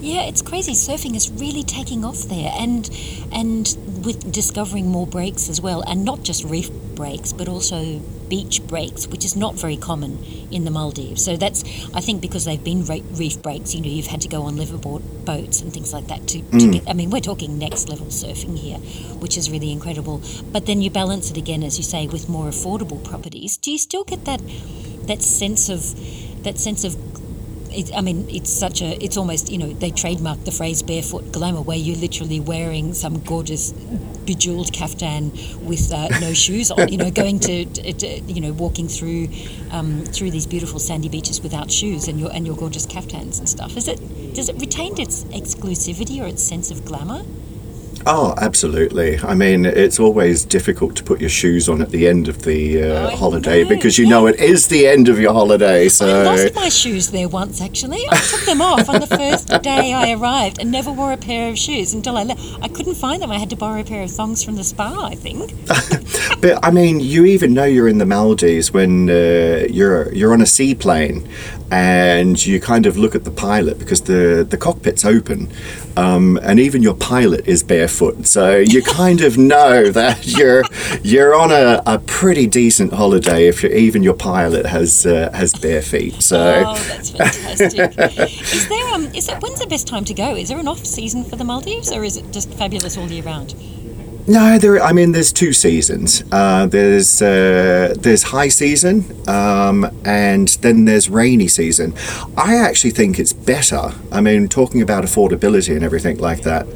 Yeah, 0.00 0.22
it's 0.22 0.40
crazy. 0.40 0.72
Surfing 0.72 1.14
is 1.14 1.30
really 1.32 1.62
taking 1.62 2.04
off 2.04 2.22
there, 2.22 2.52
and 2.58 2.88
and 3.32 3.76
with 4.04 4.32
discovering 4.32 4.88
more 4.88 5.06
breaks 5.06 5.48
as 5.48 5.60
well, 5.60 5.82
and 5.86 6.04
not 6.04 6.22
just 6.22 6.44
reef 6.44 6.70
breaks, 6.94 7.32
but 7.32 7.48
also 7.48 8.00
beach 8.30 8.62
breaks, 8.66 9.06
which 9.06 9.24
is 9.24 9.36
not 9.36 9.56
very 9.56 9.76
common 9.76 10.24
in 10.50 10.64
the 10.64 10.70
Maldives. 10.70 11.22
So 11.22 11.36
that's 11.36 11.62
I 11.92 12.00
think 12.00 12.22
because 12.22 12.46
they've 12.46 12.62
been 12.62 12.84
reef 12.86 13.42
breaks. 13.42 13.74
You 13.74 13.82
know, 13.82 13.88
you've 13.88 14.06
had 14.06 14.22
to 14.22 14.28
go 14.28 14.44
on 14.44 14.56
liveaboard 14.56 15.02
boats 15.26 15.60
and 15.60 15.72
things 15.72 15.92
like 15.92 16.06
that 16.06 16.26
to, 16.28 16.38
mm. 16.38 16.60
to 16.60 16.78
get. 16.78 16.88
I 16.88 16.94
mean, 16.94 17.10
we're 17.10 17.20
talking 17.20 17.58
next 17.58 17.88
level 17.90 18.06
surfing 18.06 18.56
here, 18.56 18.78
which 19.18 19.36
is 19.36 19.50
really 19.50 19.72
incredible. 19.72 20.22
But 20.50 20.64
then 20.64 20.80
you 20.80 20.90
balance 20.90 21.30
it 21.30 21.36
again, 21.36 21.62
as 21.62 21.76
you 21.76 21.84
say, 21.84 22.06
with 22.06 22.28
more 22.28 22.46
affordable 22.46 23.04
properties. 23.04 23.58
Do 23.58 23.70
you 23.70 23.78
still 23.78 24.04
get 24.04 24.24
that 24.24 24.40
that 25.06 25.22
sense 25.22 25.68
of 25.68 25.82
that 26.44 26.58
sense 26.58 26.84
of 26.84 26.96
it, 27.72 27.94
I 27.94 28.00
mean, 28.00 28.28
it's 28.28 28.50
such 28.50 28.82
a, 28.82 29.02
it's 29.02 29.16
almost, 29.16 29.50
you 29.50 29.58
know, 29.58 29.72
they 29.72 29.90
trademarked 29.90 30.44
the 30.44 30.50
phrase 30.50 30.82
barefoot 30.82 31.32
glamour, 31.32 31.62
where 31.62 31.76
you're 31.76 31.96
literally 31.96 32.40
wearing 32.40 32.94
some 32.94 33.20
gorgeous 33.20 33.72
bejeweled 33.72 34.72
caftan 34.72 35.32
with 35.62 35.92
uh, 35.92 36.08
no 36.20 36.32
shoes 36.44 36.70
on, 36.70 36.88
you 36.88 36.98
know, 36.98 37.10
going 37.10 37.40
to, 37.40 37.64
to, 37.64 38.20
you 38.20 38.40
know, 38.40 38.52
walking 38.52 38.88
through 38.88 39.28
um, 39.70 40.04
through 40.04 40.30
these 40.30 40.46
beautiful 40.46 40.78
sandy 40.78 41.08
beaches 41.08 41.40
without 41.40 41.70
shoes 41.70 42.08
and 42.08 42.18
your 42.18 42.30
and 42.32 42.46
your 42.46 42.56
gorgeous 42.56 42.86
caftans 42.86 43.38
and 43.38 43.48
stuff. 43.48 43.76
Is 43.76 43.88
it 43.88 43.98
does 44.34 44.48
it 44.48 44.56
retain 44.60 44.98
its 45.00 45.24
exclusivity 45.24 46.22
or 46.22 46.26
its 46.26 46.42
sense 46.42 46.70
of 46.70 46.84
glamour? 46.84 47.22
Oh, 48.06 48.34
absolutely. 48.38 49.18
I 49.18 49.34
mean, 49.34 49.66
it's 49.66 50.00
always 50.00 50.44
difficult 50.44 50.96
to 50.96 51.04
put 51.04 51.20
your 51.20 51.28
shoes 51.28 51.68
on 51.68 51.82
at 51.82 51.90
the 51.90 52.08
end 52.08 52.28
of 52.28 52.42
the 52.42 52.82
uh, 52.82 53.16
holiday 53.16 53.64
because 53.64 53.98
you 53.98 54.08
know 54.08 54.26
it 54.26 54.40
is 54.40 54.68
the 54.68 54.86
end 54.86 55.08
of 55.08 55.18
your 55.18 55.32
holiday. 55.32 55.88
So 55.88 56.22
I 56.22 56.22
lost 56.24 56.54
my 56.54 56.68
shoes 56.68 57.10
there 57.10 57.28
once. 57.28 57.60
Actually, 57.60 58.02
I 58.10 58.16
took 58.16 58.40
them 58.46 58.62
off 58.62 58.88
on 58.88 59.00
the 59.00 59.06
first 59.06 59.48
day 59.62 59.92
I 59.92 60.12
arrived 60.12 60.58
and 60.60 60.70
never 60.70 60.90
wore 60.90 61.12
a 61.12 61.16
pair 61.16 61.50
of 61.50 61.58
shoes 61.58 61.92
until 61.92 62.16
I 62.16 62.22
left. 62.22 62.40
I 62.62 62.68
couldn't 62.68 62.94
find 62.94 63.20
them. 63.20 63.30
I 63.30 63.38
had 63.38 63.50
to 63.50 63.56
borrow 63.56 63.80
a 63.80 63.84
pair 63.84 64.02
of 64.02 64.10
thongs 64.10 64.42
from 64.42 64.56
the 64.56 64.64
spa. 64.64 65.06
I 65.06 65.14
think. 65.14 65.52
but 66.40 66.64
I 66.64 66.70
mean, 66.70 67.00
you 67.00 67.26
even 67.26 67.52
know 67.52 67.64
you're 67.64 67.88
in 67.88 67.98
the 67.98 68.06
Maldives 68.06 68.72
when 68.72 69.10
uh, 69.10 69.66
you're 69.68 70.12
you're 70.14 70.32
on 70.32 70.40
a 70.40 70.46
seaplane 70.46 71.28
and 71.70 72.44
you 72.44 72.60
kind 72.60 72.86
of 72.86 72.96
look 72.96 73.14
at 73.14 73.24
the 73.24 73.30
pilot 73.30 73.78
because 73.78 74.02
the 74.02 74.46
the 74.48 74.56
cockpit's 74.56 75.04
open, 75.04 75.50
um, 75.96 76.38
and 76.42 76.58
even 76.58 76.82
your 76.82 76.94
pilot 76.94 77.46
is 77.46 77.62
barefoot, 77.62 78.26
so 78.26 78.56
you 78.56 78.82
kind 78.82 79.20
of 79.20 79.38
know 79.38 79.90
that 80.00 80.26
you're 80.26 80.64
you're 81.02 81.34
on 81.34 81.50
a, 81.50 81.82
a 81.86 81.98
pretty 81.98 82.46
decent 82.46 82.92
holiday 82.92 83.48
if 83.48 83.64
even 83.64 84.02
your 84.02 84.14
pilot 84.14 84.66
has 84.66 85.06
uh, 85.06 85.30
has 85.32 85.52
bare 85.54 85.82
feet. 85.82 86.22
So. 86.22 86.64
Oh, 86.66 86.74
that's 86.74 87.10
fantastic. 87.10 87.98
is 88.18 88.68
there 88.68 88.94
um 88.94 89.04
is 89.14 89.28
it 89.28 89.40
when's 89.42 89.60
the 89.60 89.66
best 89.66 89.86
time 89.86 90.04
to 90.04 90.14
go? 90.14 90.34
Is 90.36 90.48
there 90.48 90.58
an 90.58 90.68
off 90.68 90.84
season 90.84 91.24
for 91.24 91.36
the 91.36 91.44
Maldives 91.44 91.92
or 91.92 92.04
is 92.04 92.16
it 92.16 92.30
just 92.32 92.52
fabulous 92.54 92.96
all 92.96 93.10
year 93.10 93.22
round? 93.22 93.54
No, 94.26 94.58
there. 94.58 94.80
I 94.82 94.92
mean, 94.92 95.12
there's 95.12 95.32
two 95.32 95.52
seasons. 95.52 96.22
Uh, 96.30 96.66
there's 96.66 97.20
uh, 97.20 97.94
there's 97.98 98.22
high 98.22 98.48
season, 98.48 99.04
um, 99.28 99.84
and 100.04 100.48
then 100.60 100.84
there's 100.84 101.08
rainy 101.08 101.48
season. 101.48 101.94
I 102.36 102.56
actually 102.56 102.90
think 102.90 103.18
it's 103.18 103.32
better. 103.32 103.92
I 104.12 104.20
mean, 104.20 104.48
talking 104.48 104.82
about 104.82 105.04
affordability 105.04 105.74
and 105.74 105.84
everything 105.84 106.18
like 106.18 106.42
that, 106.42 106.66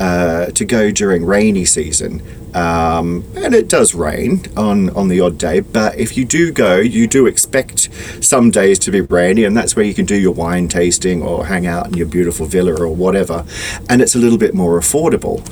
uh, 0.00 0.46
to 0.46 0.64
go 0.64 0.90
during 0.90 1.24
rainy 1.24 1.64
season. 1.66 2.22
Um, 2.54 3.24
and 3.36 3.54
it 3.54 3.68
does 3.68 3.94
rain 3.94 4.44
on 4.56 4.90
on 4.90 5.08
the 5.08 5.20
odd 5.20 5.38
day, 5.38 5.60
but 5.60 5.98
if 5.98 6.16
you 6.16 6.24
do 6.24 6.52
go, 6.52 6.76
you 6.76 7.06
do 7.06 7.26
expect 7.26 7.88
some 8.22 8.50
days 8.50 8.78
to 8.80 8.90
be 8.92 9.00
rainy, 9.00 9.44
and 9.44 9.56
that's 9.56 9.74
where 9.74 9.84
you 9.84 9.92
can 9.92 10.06
do 10.06 10.16
your 10.16 10.32
wine 10.32 10.68
tasting 10.68 11.22
or 11.22 11.46
hang 11.46 11.66
out 11.66 11.86
in 11.88 11.94
your 11.94 12.06
beautiful 12.06 12.46
villa 12.46 12.72
or 12.80 12.94
whatever, 12.94 13.44
and 13.90 14.00
it's 14.00 14.14
a 14.14 14.18
little 14.18 14.38
bit 14.38 14.54
more 14.54 14.78
affordable. 14.78 15.42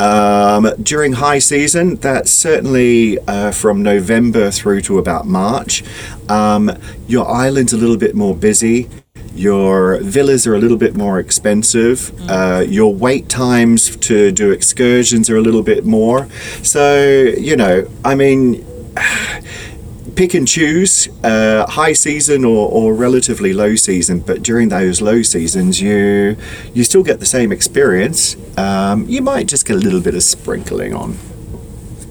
Um, 0.00 0.72
during 0.82 1.14
high 1.14 1.38
season, 1.38 1.96
that's 1.96 2.30
certainly 2.30 3.18
uh, 3.26 3.52
from 3.52 3.82
November 3.82 4.50
through 4.50 4.82
to 4.82 4.98
about 4.98 5.26
March. 5.26 5.84
Um, 6.28 6.70
your 7.06 7.28
island's 7.28 7.72
a 7.72 7.76
little 7.76 7.98
bit 7.98 8.14
more 8.14 8.34
busy. 8.34 8.88
Your 9.34 9.98
villas 9.98 10.46
are 10.46 10.54
a 10.54 10.58
little 10.58 10.76
bit 10.76 10.94
more 10.94 11.18
expensive. 11.18 12.12
Uh, 12.28 12.64
your 12.66 12.94
wait 12.94 13.28
times 13.28 13.96
to 13.96 14.30
do 14.30 14.50
excursions 14.50 15.30
are 15.30 15.36
a 15.36 15.40
little 15.40 15.62
bit 15.62 15.84
more. 15.84 16.28
So, 16.62 17.04
you 17.38 17.56
know, 17.56 17.88
I 18.04 18.14
mean, 18.14 18.64
pick 20.14 20.34
and 20.34 20.46
choose 20.46 21.08
uh, 21.24 21.64
high 21.70 21.94
season 21.94 22.44
or, 22.44 22.68
or 22.70 22.92
relatively 22.92 23.54
low 23.54 23.74
season 23.74 24.20
but 24.20 24.42
during 24.42 24.68
those 24.68 25.00
low 25.00 25.22
seasons 25.22 25.80
you 25.80 26.36
you 26.74 26.84
still 26.84 27.02
get 27.02 27.18
the 27.18 27.24
same 27.24 27.50
experience 27.50 28.36
um, 28.58 29.08
you 29.08 29.22
might 29.22 29.48
just 29.48 29.66
get 29.66 29.76
a 29.76 29.80
little 29.80 30.02
bit 30.02 30.14
of 30.14 30.22
sprinkling 30.22 30.92
on 30.92 31.16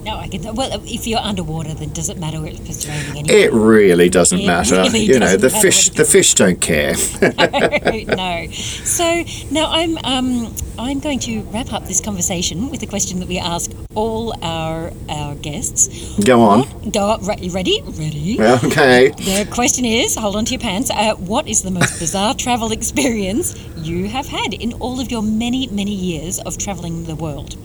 No, 0.03 0.17
I 0.17 0.27
that. 0.27 0.55
Well, 0.55 0.81
if 0.85 1.05
you're 1.07 1.19
underwater, 1.19 1.73
then 1.73 1.89
does 1.89 2.09
it 2.09 2.17
matter 2.17 2.45
if 2.45 2.67
it's 2.69 2.87
raining 2.87 3.29
anyway? 3.29 3.41
it 3.43 3.53
really 3.53 4.09
doesn't 4.09 4.39
It 4.39 4.47
matter 4.47 4.77
really 4.77 4.99
you 5.01 5.19
know 5.19 5.37
doesn't 5.37 5.41
the 5.41 5.49
fish 5.49 5.89
the 5.89 6.05
fish 6.05 6.33
don't 6.33 6.59
care 6.59 6.95
no. 8.15 8.47
So 8.51 9.23
now 9.51 9.71
I'm 9.71 9.97
um, 10.03 10.53
I'm 10.79 10.99
going 10.99 11.19
to 11.19 11.41
wrap 11.53 11.71
up 11.73 11.85
this 11.85 12.01
conversation 12.01 12.69
with 12.69 12.81
a 12.83 12.87
question 12.87 13.19
that 13.19 13.27
we 13.27 13.37
ask 13.37 13.71
all 13.93 14.33
our 14.43 14.91
our 15.09 15.35
guests. 15.35 15.87
go 16.23 16.41
on 16.41 16.63
Go 16.91 17.17
re- 17.21 17.37
you 17.39 17.51
ready? 17.51 17.81
Ready? 17.83 18.37
okay 18.41 19.09
The 19.11 19.47
question 19.51 19.85
is, 19.85 20.15
hold 20.15 20.35
on 20.35 20.45
to 20.45 20.51
your 20.53 20.61
pants. 20.61 20.89
Uh, 20.89 21.15
what 21.15 21.47
is 21.47 21.61
the 21.61 21.71
most 21.71 21.99
bizarre 21.99 22.33
travel 22.33 22.71
experience 22.71 23.55
you 23.77 24.07
have 24.09 24.27
had 24.27 24.53
in 24.53 24.73
all 24.73 24.99
of 24.99 25.11
your 25.11 25.21
many, 25.21 25.67
many 25.67 25.93
years 25.93 26.39
of 26.39 26.57
traveling 26.57 27.05
the 27.05 27.15
world? 27.15 27.55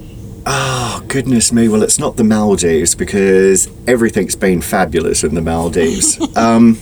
Oh, 0.48 1.02
goodness 1.08 1.52
me. 1.52 1.66
Well, 1.66 1.82
it's 1.82 1.98
not 1.98 2.16
the 2.16 2.22
Maldives 2.22 2.94
because 2.94 3.68
everything's 3.88 4.36
been 4.36 4.60
fabulous 4.60 5.24
in 5.24 5.34
the 5.34 5.42
Maldives. 5.42 6.20
um, 6.36 6.78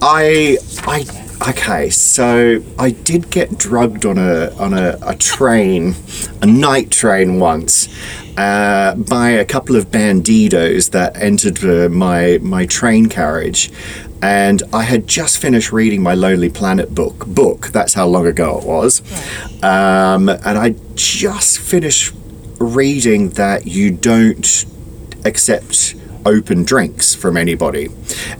I, 0.00 0.56
I, 0.86 1.04
okay, 1.50 1.90
so 1.90 2.62
I 2.78 2.92
did 2.92 3.30
get 3.30 3.58
drugged 3.58 4.06
on 4.06 4.16
a 4.16 4.54
on 4.56 4.72
a, 4.72 4.98
a 5.02 5.14
train, 5.14 5.96
a 6.40 6.46
night 6.46 6.90
train 6.90 7.38
once. 7.38 7.88
Uh, 8.38 8.94
by 8.94 9.30
a 9.30 9.44
couple 9.44 9.74
of 9.74 9.90
bandidos 9.90 10.92
that 10.92 11.16
entered 11.20 11.62
uh, 11.64 11.88
my 11.90 12.38
my 12.40 12.64
train 12.64 13.06
carriage, 13.06 13.70
and 14.22 14.62
I 14.72 14.84
had 14.84 15.06
just 15.06 15.38
finished 15.38 15.72
reading 15.72 16.02
my 16.02 16.14
Lonely 16.14 16.48
Planet 16.48 16.94
book. 16.94 17.26
Book. 17.26 17.66
That's 17.68 17.92
how 17.92 18.06
long 18.06 18.26
ago 18.26 18.58
it 18.58 18.64
was, 18.64 19.02
um, 19.62 20.30
and 20.30 20.56
I 20.56 20.76
just 20.94 21.58
finished 21.58 22.14
reading 22.58 23.30
that 23.30 23.66
you 23.66 23.90
don't 23.90 24.64
accept 25.24 25.94
open 26.26 26.62
drinks 26.62 27.14
from 27.14 27.36
anybody. 27.36 27.88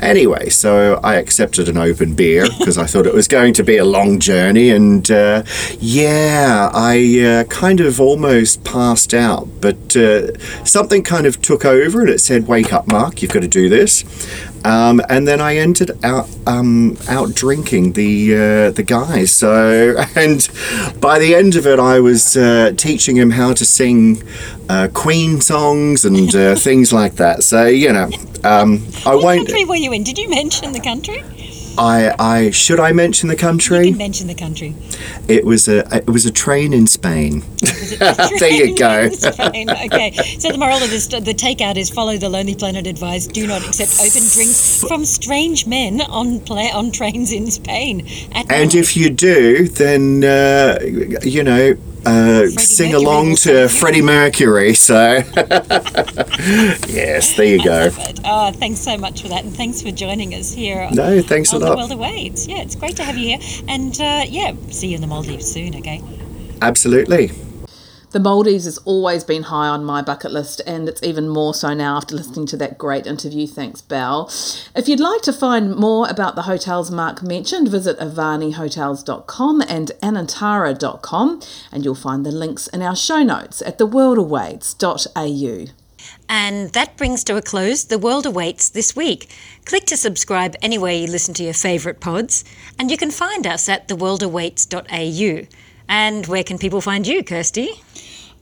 Anyway, 0.00 0.48
so 0.50 1.00
I 1.02 1.14
accepted 1.14 1.68
an 1.68 1.78
open 1.78 2.14
beer 2.14 2.46
because 2.59 2.78
I 2.78 2.87
thought 2.87 3.07
it 3.07 3.14
was 3.14 3.28
going 3.28 3.54
to 3.54 3.64
be 3.64 3.76
a 3.76 3.85
long 3.85 4.20
journey, 4.20 4.70
and 4.70 5.11
uh, 5.11 5.44
yeah, 5.78 6.70
I 6.72 7.20
uh, 7.20 7.44
kind 7.44 7.81
of 7.81 8.00
almost 8.00 8.64
passed 8.64 9.14
out, 9.14 9.48
but 9.61 9.96
uh, 9.96 10.37
something 10.64 11.02
kind 11.02 11.26
of 11.26 11.40
took 11.40 11.64
over 11.64 12.00
and 12.00 12.11
it 12.11 12.20
said, 12.20 12.46
"Wake 12.46 12.72
up, 12.72 12.87
Mark! 12.87 13.22
You've 13.22 13.33
got 13.33 13.42
to 13.42 13.48
do 13.48 13.68
this." 13.68 14.04
Um, 14.64 15.01
and 15.09 15.27
then 15.27 15.40
I 15.40 15.57
ended 15.57 15.92
out 16.05 16.29
um, 16.47 16.97
out 17.09 17.35
drinking 17.35 17.92
the 17.92 18.35
uh, 18.35 18.71
the 18.73 18.83
guys. 18.83 19.31
So, 19.33 19.97
and 20.16 20.49
by 21.01 21.18
the 21.18 21.35
end 21.35 21.57
of 21.57 21.66
it, 21.66 21.79
I 21.79 22.01
was 22.01 22.37
uh, 22.37 22.73
teaching 22.77 23.16
him 23.16 23.31
how 23.31 23.53
to 23.55 23.64
sing 23.64 24.23
uh, 24.68 24.88
Queen 24.92 25.40
songs 25.40 26.05
and 26.05 26.35
uh, 26.35 26.55
things 26.68 26.92
like 26.92 27.14
that. 27.16 27.42
So, 27.42 27.66
you 27.66 27.92
know, 27.92 28.11
um, 28.44 28.83
I 29.07 29.14
What 29.14 29.25
won't. 29.25 29.38
country 29.49 29.64
were 29.64 29.77
you 29.77 29.92
in? 29.92 30.03
Did 30.05 30.18
you 30.18 30.29
mention 30.29 30.73
the 30.73 30.81
country? 30.81 31.23
I, 31.79 32.14
I 32.19 32.51
should 32.51 32.81
I 32.81 32.93
mention 32.93 33.29
the 33.29 33.35
You 33.35 33.38
country? 33.41 33.93
mention 33.93 34.27
the 34.27 34.35
country. 34.35 34.75
It 35.29 35.45
was 35.45 35.69
a 35.69 35.79
it 35.95 36.09
was 36.11 36.27
a 36.27 36.31
train 36.33 36.73
in 36.73 36.87
Spain. 36.87 37.43
there 37.99 38.51
you 38.53 38.77
go. 38.77 39.05
Okay, 39.05 40.12
so 40.38 40.51
the 40.51 40.59
moral 40.59 40.83
of 40.83 40.91
this, 40.91 41.07
the 41.07 41.21
takeout 41.35 41.77
is 41.77 41.88
follow 41.91 42.17
the 42.17 42.29
Lonely 42.29 42.55
Planet 42.55 42.87
advice. 42.87 43.27
Do 43.27 43.47
not 43.47 43.64
accept 43.67 43.93
open 44.01 44.29
drinks 44.33 44.85
from 44.85 45.05
strange 45.05 45.67
men 45.67 46.01
on 46.03 46.41
pla- 46.41 46.73
on 46.75 46.91
trains 46.91 47.33
in 47.33 47.51
Spain. 47.51 48.07
And 48.35 48.49
night. 48.49 48.75
if 48.75 48.97
you 48.97 49.11
do, 49.11 49.69
then 49.69 50.25
uh, 50.25 50.79
you 51.23 51.43
know, 51.43 51.77
uh, 52.09 52.47
sing 52.49 52.92
Mercury 52.92 53.05
along 53.05 53.37
to. 53.37 53.68
Freddie 53.68 54.03
Mercury. 54.03 54.75
So, 54.75 54.94
yes, 56.88 57.37
there 57.37 57.47
you 57.47 57.62
go. 57.64 57.90
Oh, 58.25 58.51
thanks 58.53 58.81
so 58.81 58.97
much 58.97 59.23
for 59.23 59.29
that, 59.29 59.44
and 59.44 59.57
thanks 59.57 59.83
for 59.83 59.90
joining 59.90 60.35
us 60.35 60.53
here. 60.53 60.88
No, 60.92 61.21
thanks 61.23 61.53
a 61.53 61.57
on 61.57 61.61
the 61.61 61.68
lot. 61.68 61.79
world 61.79 61.92
awaits. 61.92 62.47
Yeah, 62.47 62.59
it's 62.59 62.75
great 62.75 62.97
to 62.97 63.05
have 63.05 63.16
you 63.16 63.37
here, 63.37 63.64
and 63.68 63.94
uh, 64.01 64.25
yeah, 64.29 64.55
see 64.71 64.88
you 64.88 64.94
in 64.97 65.01
the 65.01 65.07
Maldives 65.07 65.51
soon. 65.51 65.77
Okay. 65.77 66.03
Absolutely. 66.61 67.31
The 68.11 68.21
Maldives 68.21 68.64
has 68.64 68.79
always 68.79 69.23
been 69.23 69.42
high 69.44 69.68
on 69.68 69.85
my 69.85 70.01
bucket 70.01 70.33
list, 70.33 70.62
and 70.66 70.88
it's 70.88 71.03
even 71.03 71.29
more 71.29 71.53
so 71.53 71.75
now 71.75 71.99
after 71.99 72.16
listening 72.16 72.47
to 72.47 72.57
that 72.57 72.79
great 72.79 73.07
interview. 73.07 73.47
Thanks, 73.47 73.83
Belle. 73.83 74.31
If 74.75 74.88
you'd 74.88 74.99
like 74.99 75.21
to 75.23 75.33
find 75.33 75.77
more 75.77 76.09
about 76.09 76.35
the 76.35 76.42
hotels 76.42 76.90
Mark 76.90 77.23
mentioned, 77.23 77.68
visit 77.68 77.99
avanihotels.com 77.99 79.61
and 79.61 79.92
anantara.com, 80.03 81.40
and 81.71 81.85
you'll 81.85 81.94
find 81.94 82.25
the 82.25 82.33
links 82.33 82.66
in 82.68 82.81
our 82.81 82.97
show 82.97 83.23
notes 83.23 83.61
at 83.61 83.79
theworldawaits.au. 83.79 85.73
And 86.31 86.73
that 86.73 86.97
brings 86.97 87.25
to 87.25 87.37
a 87.37 87.42
close 87.42 87.85
The 87.85 87.99
World 87.99 88.25
Awaits 88.25 88.71
this 88.71 88.97
week. 88.97 89.31
Click 89.66 89.85
to 89.87 89.99
subscribe 89.99 90.57
anywhere 90.62 90.94
you 90.94 91.07
listen 91.09 91.35
to 91.35 91.44
your 91.44 91.53
favourite 91.53 92.01
pods, 92.01 92.42
and 92.79 92.90
you 92.90 92.97
can 92.97 93.11
find 93.11 93.47
us 93.47 93.68
at 93.68 93.87
theworldawaits.au. 93.88 95.47
And 95.88 96.27
where 96.27 96.44
can 96.44 96.59
people 96.59 96.81
find 96.81 97.07
you, 97.07 97.22
Kirstie? 97.22 97.68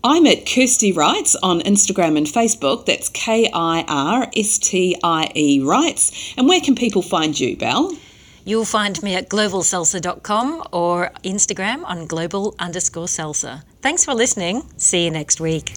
I'm 0.05 0.27
at 0.27 0.45
Kirstie 0.45 0.95
Writes 0.95 1.35
on 1.43 1.61
Instagram 1.61 2.17
and 2.17 2.27
Facebook. 2.27 2.87
That's 2.87 3.09
K 3.09 3.51
I 3.53 3.85
R 3.89 4.29
S 4.37 4.59
T 4.59 4.97
I 5.03 5.31
E 5.35 5.61
Writes. 5.61 6.35
And 6.37 6.49
where 6.49 6.61
can 6.61 6.75
people 6.75 7.03
find 7.03 7.39
you, 7.39 7.57
Belle? 7.57 7.97
You'll 8.45 8.65
find 8.65 9.03
me 9.03 9.17
at 9.17 9.29
globalsalsa.com 9.29 10.69
or 10.71 11.11
Instagram 11.25 11.85
on 11.85 12.07
global 12.07 12.55
underscore 12.61 13.07
salsa. 13.07 13.65
Thanks 13.83 14.05
for 14.05 14.15
listening. 14.15 14.63
See 14.77 15.05
you 15.05 15.11
next 15.11 15.41
week. 15.41 15.75